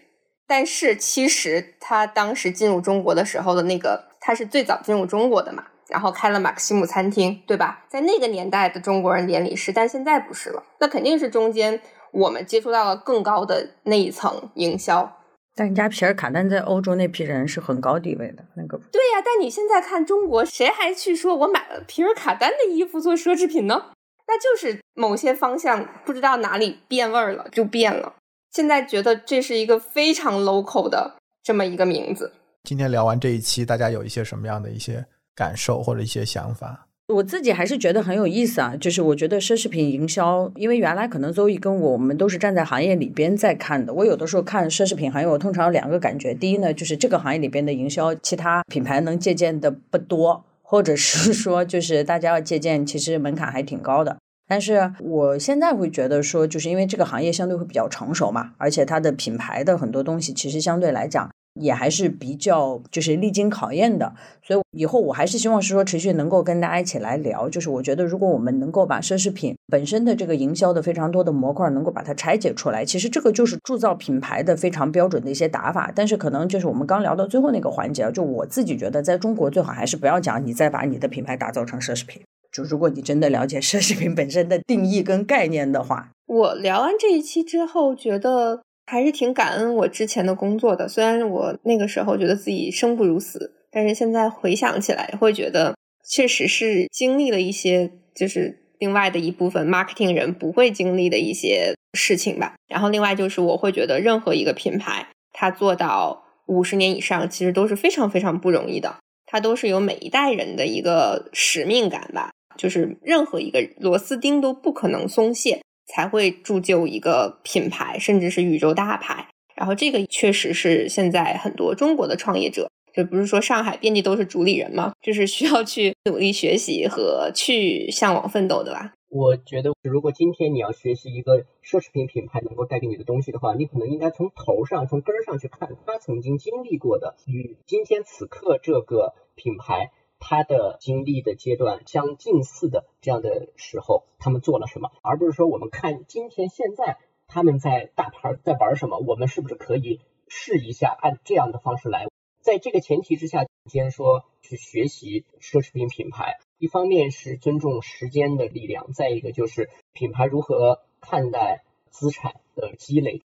[0.48, 5.66] 但是其实他当时进入中国的时候的那个，他是最早进入中国的嘛。
[5.88, 7.84] 然后开了马克西姆餐厅，对吧？
[7.88, 10.62] 在那个年代的中国人眼里是，但现在不是了。
[10.80, 11.80] 那肯定是中间
[12.12, 15.18] 我们接触到了更高的那一层营销。
[15.56, 18.76] 但人家皮尔卡丹在欧洲那批人是很高地位的那个。
[18.90, 23.92] 对呀，但你现在看中国，谁还去说我买了皮尔卡丹的衣服做奢侈品呢？
[24.26, 28.14] 那就是某些方向不知道哪里变味儿了，就变了。
[28.50, 32.32] 现在觉得这是一个非常 local 的这么一个名字。
[32.64, 35.04] 今天聊完这一期，大家有一些什么样的一些？
[35.34, 38.74] 感受或者一些想法，我自己还是觉得很有意思啊。
[38.76, 43.92] 就是我觉得奢侈品营销，因为原来可能周易跟我我们都是站在行业里边在看的。
[43.92, 54.16] 我有的时候看奢侈品行业，我通常有两个感觉：第一呢，就是这个行业里边的营销，其他品牌能借鉴的不多，或者是说，就是大家要借鉴，其实门槛还挺高的。
[54.46, 64.12] 但是我现在会觉得说，就是因为这个行业相对会比较成熟嘛，而且它的品牌的很多东西其实相对来讲也还是比较就是历经考验的，
[64.42, 67.48] 所以以后我还是希望是说持续能够跟大家一起来聊。
[67.48, 75.92] 就是我觉得如果我们能够把奢侈品本身的这个营销的非常多的模块能够把它拆解出来，其实这个就是铸造品牌的非常标准的一些打法。
[75.94, 82.20] 但是可能就是我们刚聊到最后那个环节，就我自己觉得在中国最好还是不要讲你再把你的品牌打造成奢侈品。
[82.50, 90.88] 就如果你真的了解 奢侈品本身的定义跟概念的话，我聊完这一期之后，觉得还是挺感恩我之前的工作的。
[90.88, 95.74] 虽然我那个时候觉得自己生不如死，但是现在回想起来，会觉得
[96.08, 102.54] 确实是经历了一些，就是另外的一部分 marketing 人不会经历的一些事情吧。
[102.68, 108.96] 然后另外就是，我会觉得任何一个品牌，它做到五十年以上，其实都是非常非常不容易的。
[109.26, 112.30] 它都是有每一代人的一个使命感吧。
[112.56, 119.28] 就是任何一个螺丝钉都不可能松懈，才会铸就一个品牌，甚至是宇宙大牌。
[119.54, 128.92] 然后这个确实是现在很多中国的创业者，就不是说上海遍地都是主理人嘛，就是需要去努力学习和去向往奋斗的吧。
[129.08, 139.92] 我觉得，如果今天你要学习一个奢侈品品牌能够带给你的东西的话，你可能应该从头上、从根儿上去看，他曾经经历过的与今天此刻这个品牌。
[140.26, 146.96] 他的经历的阶段相近似的这样的时候，他们做了什么，而不是说我们看今天现在
[147.26, 152.06] 他们在大牌在玩什么，我们是不是可以试一下按这样的方式来？
[152.40, 163.20] 在这个前提之下，先说去学习奢侈品品牌，一方面是尊重时间的力量，再一个就是品牌如何看待资产的积累。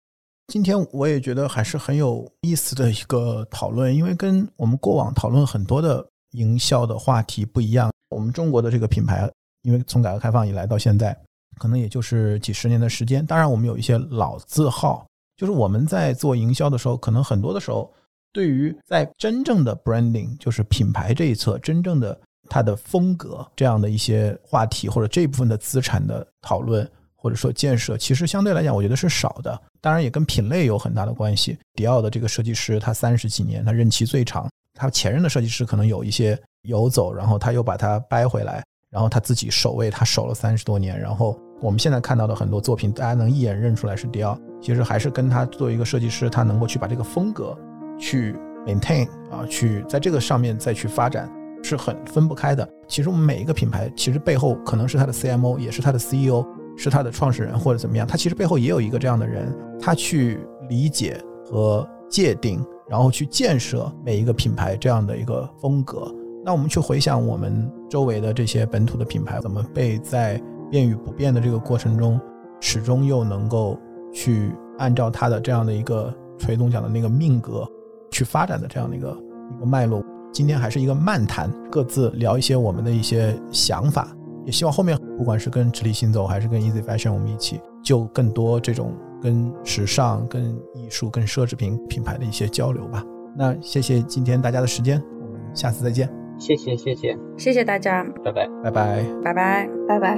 [0.46, 6.08] 今天我也觉得还是很有意思的一个讨论，因为跟我们过往讨论很多的。
[6.32, 7.90] 营销的话题不一样。
[8.10, 9.30] 我们中国的这个品牌，
[9.62, 11.16] 因为从改革开放以来到现在，
[11.58, 13.24] 可能也就是几十年的时间。
[13.24, 17.92] 当然，我们有一些老字号，就是我们在做营销的时候，可能很多的时候，
[18.32, 29.60] 对于在真正的 branding，就是品牌这一侧，真正的它的风格这样的一些话题，或者这部分的资产的讨论，或者说建设，其实相对来讲，我觉得是少的。
[29.80, 31.58] 当然，也跟品类有很大的关系。
[31.74, 34.48] 迪奥的这个设计师，他三十几年，他任期最长。
[34.76, 40.98] 他前任的设计师可能有一些游走，然后他又把它掰回来，然后他自己守卫，他守了三十多年。
[41.00, 47.56] 然后我们现在看到的很多作品，大家能一眼认出来是迪奥，其实还是跟他作为一个设计师，他能够去把这个风格
[47.98, 48.34] 去
[48.66, 51.30] maintain 啊，去在这个上面再去发展，
[51.62, 52.68] 是很分不开的。
[52.86, 56.44] 其实我们每一个品牌，其实背后可能是他的 CMO，也是他的 CEO，
[56.76, 59.50] 是他的创始人或者怎么样，他其实背后也有一个这样的人，
[59.80, 60.38] 他去
[60.68, 62.62] 理解和界定。
[62.88, 66.12] 然后去建设每一个品牌这样的一个风格。
[66.44, 70.40] 那我们去回想我们周围的这些本土的品牌，怎么被在
[70.70, 72.20] 变与不变的这个过程中，
[72.60, 73.76] 始终又能够
[74.12, 77.68] 去按照它的这样的一个锤总讲的那个命格
[78.10, 79.18] 去发展的这样的一个
[79.56, 80.02] 一个脉络。
[80.32, 84.08] 今天还是一个漫谈，各自聊一些我们的一些想法。
[84.44, 88.92] 也希望后面不管是跟直立行走，还是跟 Easy Fashion，我们一起就更多这种。
[89.26, 93.04] 跟时尚、跟艺术、跟奢侈品品牌的一些交流吧。
[93.36, 96.08] 那谢谢今天大家的时间，我们下次再见。
[96.38, 100.16] 谢谢谢谢谢谢大家，拜拜拜拜拜拜拜拜。